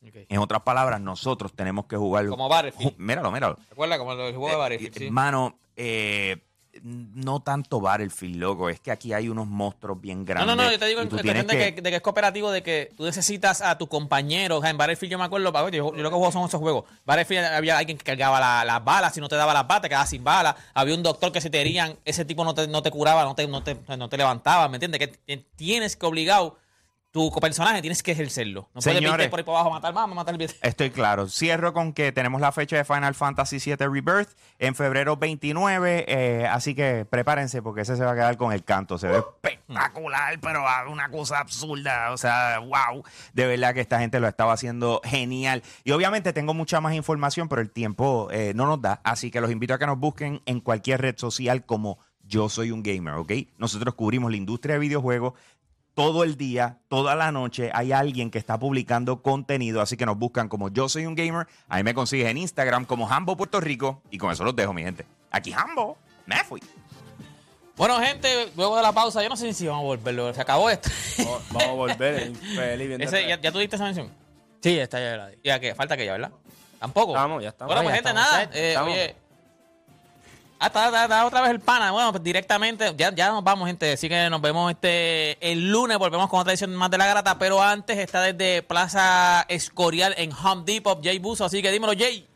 En 0.00 0.38
otras 0.38 0.62
palabras, 0.62 1.00
nosotros 1.00 1.52
tenemos 1.54 1.86
que 1.86 1.96
jugar. 1.96 2.26
Como 2.28 2.48
Battlefield. 2.48 2.94
Míralo, 2.98 3.30
míralo. 3.32 3.56
¿Recuerda 3.70 3.98
como 3.98 4.12
el 4.12 4.34
juego 4.34 4.48
de 4.50 4.56
Battlefield? 4.56 4.96
Eh, 4.96 5.00
sí. 5.06 5.10
Mano, 5.10 5.58
eh, 5.76 6.44
no 6.82 7.40
tanto 7.40 7.80
Battlefield, 7.80 8.36
loco. 8.36 8.68
Es 8.68 8.78
que 8.78 8.92
aquí 8.92 9.12
hay 9.12 9.28
unos 9.28 9.48
monstruos 9.48 10.00
bien 10.00 10.20
No, 10.20 10.24
grandes. 10.24 10.56
no, 10.56 10.62
no, 10.62 10.70
yo 10.70 10.78
te 10.78 10.86
digo 10.86 11.00
en 11.00 11.08
cuestión 11.08 11.34
tienes 11.34 11.46
de 11.58 11.74
que, 11.74 11.82
de 11.82 11.90
que 11.90 11.96
es 11.96 12.02
cooperativo, 12.02 12.52
de 12.52 12.62
que 12.62 12.90
tú 12.96 13.04
necesitas 13.04 13.60
a 13.60 13.76
tu 13.76 13.88
compañero. 13.88 14.58
O 14.58 14.60
sea, 14.60 14.70
en 14.70 14.78
Battlefield 14.78 15.10
yo 15.10 15.18
me 15.18 15.24
acuerdo, 15.24 15.50
yo, 15.70 15.70
yo 15.96 16.02
lo 16.02 16.10
que 16.10 16.16
juego 16.16 16.30
son 16.30 16.44
esos 16.46 16.60
juegos. 16.60 16.84
Battlefield 17.04 17.46
había 17.46 17.76
alguien 17.78 17.98
que 17.98 18.04
cargaba 18.04 18.38
la- 18.38 18.64
las 18.64 18.84
balas, 18.84 19.12
si 19.12 19.20
no 19.20 19.28
te 19.28 19.34
daba 19.34 19.52
las 19.52 19.66
balas, 19.66 19.82
te 19.82 19.88
quedabas 19.88 20.10
sin 20.10 20.22
balas. 20.22 20.54
Había 20.74 20.94
un 20.94 21.02
doctor 21.02 21.32
que 21.32 21.40
si 21.40 21.50
te 21.50 21.60
herían, 21.60 21.98
ese 22.04 22.24
tipo 22.24 22.44
no 22.44 22.54
te, 22.54 22.68
no 22.68 22.80
te 22.82 22.92
curaba, 22.92 23.24
no 23.24 23.34
te, 23.34 23.48
no, 23.48 23.64
te, 23.64 23.76
no 23.96 24.08
te 24.08 24.16
levantaba, 24.16 24.68
¿me 24.68 24.76
entiendes? 24.76 25.00
Que 25.26 25.36
tienes 25.56 25.96
que 25.96 26.06
obligado, 26.06 26.56
tu 27.10 27.30
personaje 27.40 27.80
tienes 27.80 28.02
que 28.02 28.12
ejercerlo. 28.12 28.68
No 28.74 28.80
puedes 28.80 28.98
Señores. 28.98 29.24
irte 29.24 29.30
por 29.30 29.38
ahí 29.40 29.44
por 29.44 29.54
abajo 29.54 29.70
a 29.70 29.72
matar 29.74 29.94
más, 29.94 30.04
a 30.04 30.06
matar 30.08 30.34
el 30.34 30.42
Estoy 30.62 30.90
claro. 30.90 31.28
Cierro 31.28 31.72
con 31.72 31.92
que 31.92 32.12
tenemos 32.12 32.40
la 32.40 32.52
fecha 32.52 32.76
de 32.76 32.84
Final 32.84 33.14
Fantasy 33.14 33.58
VII 33.58 33.76
Rebirth 33.76 34.30
en 34.58 34.74
febrero 34.74 35.16
29. 35.16 36.04
eh, 36.06 36.46
así 36.46 36.74
que 36.74 37.06
prepárense 37.08 37.62
porque 37.62 37.82
ese 37.82 37.96
se 37.96 38.04
va 38.04 38.12
a 38.12 38.14
quedar 38.14 38.36
con 38.36 38.52
el 38.52 38.62
canto. 38.62 38.98
Se 38.98 39.08
ve 39.08 39.18
espectacular, 39.18 40.38
pero 40.40 40.66
ah, 40.66 40.84
una 40.88 41.10
cosa 41.10 41.38
absurda. 41.38 42.12
O 42.12 42.16
sea, 42.18 42.58
wow. 42.58 43.02
De 43.32 43.46
verdad 43.46 43.74
que 43.74 43.80
esta 43.80 43.98
gente 44.00 44.20
lo 44.20 44.28
estaba 44.28 44.52
haciendo 44.52 45.00
genial. 45.04 45.62
Y 45.84 45.92
obviamente 45.92 46.32
tengo 46.32 46.54
mucha 46.54 46.80
más 46.80 46.94
información, 46.94 47.48
pero 47.48 47.62
el 47.62 47.70
tiempo 47.70 48.28
eh, 48.30 48.52
no 48.54 48.66
nos 48.66 48.80
da. 48.82 49.00
Así 49.04 49.30
que 49.30 49.40
los 49.40 49.50
invito 49.50 49.74
a 49.74 49.78
que 49.78 49.86
nos 49.86 49.98
busquen 49.98 50.42
en 50.46 50.60
cualquier 50.60 51.00
red 51.00 51.16
social 51.16 51.64
como 51.64 51.98
Yo 52.22 52.48
Soy 52.48 52.70
un 52.70 52.82
Gamer, 52.82 53.14
¿ok? 53.14 53.32
Nosotros 53.56 53.94
cubrimos 53.94 54.30
la 54.30 54.36
industria 54.36 54.74
de 54.74 54.80
videojuegos 54.80 55.32
todo 55.98 56.22
el 56.22 56.36
día, 56.36 56.78
toda 56.86 57.16
la 57.16 57.32
noche, 57.32 57.72
hay 57.74 57.90
alguien 57.90 58.30
que 58.30 58.38
está 58.38 58.56
publicando 58.56 59.20
contenido, 59.20 59.80
así 59.80 59.96
que 59.96 60.06
nos 60.06 60.16
buscan 60.16 60.48
como 60.48 60.68
Yo 60.68 60.88
Soy 60.88 61.06
un 61.06 61.16
Gamer. 61.16 61.48
Ahí 61.68 61.82
me 61.82 61.92
consigues 61.92 62.28
en 62.28 62.36
Instagram 62.36 62.84
como 62.84 63.10
Hambo 63.10 63.36
Puerto 63.36 63.60
Rico. 63.60 64.00
Y 64.08 64.16
con 64.16 64.30
eso 64.30 64.44
los 64.44 64.54
dejo, 64.54 64.72
mi 64.72 64.84
gente. 64.84 65.04
Aquí 65.32 65.52
Hambo, 65.52 65.98
me 66.24 66.36
fui. 66.44 66.62
Bueno, 67.74 67.98
gente, 67.98 68.48
luego 68.54 68.76
de 68.76 68.82
la 68.82 68.92
pausa, 68.92 69.24
yo 69.24 69.28
no 69.28 69.34
sé 69.36 69.52
si 69.52 69.66
vamos 69.66 69.82
a 69.82 69.86
volverlo. 69.86 70.32
Se 70.32 70.40
acabó 70.40 70.70
esto. 70.70 70.88
Vamos, 71.18 71.42
vamos 71.50 71.68
a 71.68 71.72
volver. 71.72 72.28
infeliz, 72.44 72.86
bien 72.86 73.02
Ese, 73.02 73.26
ya, 73.26 73.40
¿Ya 73.40 73.50
tú 73.50 73.58
diste 73.58 73.74
esa 73.74 73.84
mención? 73.84 74.08
Sí, 74.62 74.78
está 74.78 75.00
ya 75.00 75.16
la 75.16 75.28
di. 75.30 75.38
Ya 75.42 75.58
que 75.58 75.74
falta 75.74 75.96
que 75.96 76.06
ya, 76.06 76.12
¿verdad? 76.12 76.30
Tampoco. 76.78 77.16
Estamos, 77.16 77.42
ya 77.42 77.48
estamos. 77.48 77.74
Bueno, 77.74 77.82
Ya 77.82 77.88
pues 77.88 77.94
gente, 77.96 78.10
estamos 78.10 78.32
nada. 78.32 78.42
eh, 78.54 78.68
estamos. 78.68 78.92
oye. 78.92 79.16
Ah, 80.60 80.66
está, 80.66 81.04
está- 81.04 81.24
otra 81.26 81.40
vez 81.40 81.50
el 81.50 81.60
pana. 81.60 81.92
Bueno, 81.92 82.10
pues 82.10 82.22
directamente, 82.24 82.92
ya, 82.96 83.14
ya 83.14 83.28
nos 83.28 83.44
vamos, 83.44 83.68
gente. 83.68 83.92
Así 83.92 84.08
que 84.08 84.28
nos 84.28 84.40
vemos 84.40 84.70
este 84.72 85.38
el 85.52 85.70
lunes. 85.70 85.98
Volvemos 85.98 86.28
con 86.28 86.40
otra 86.40 86.52
edición 86.52 86.74
más 86.74 86.90
de 86.90 86.98
la 86.98 87.06
grata. 87.06 87.38
Pero 87.38 87.62
antes 87.62 87.96
está 87.98 88.22
desde 88.22 88.62
Plaza 88.62 89.44
Escorial 89.48 90.14
en 90.18 90.32
Home 90.32 90.62
Depot, 90.66 90.98
Jay 91.02 91.18
Buso. 91.20 91.44
Así 91.44 91.62
que 91.62 91.70
dímelo, 91.70 91.92
Jay. 91.96 92.26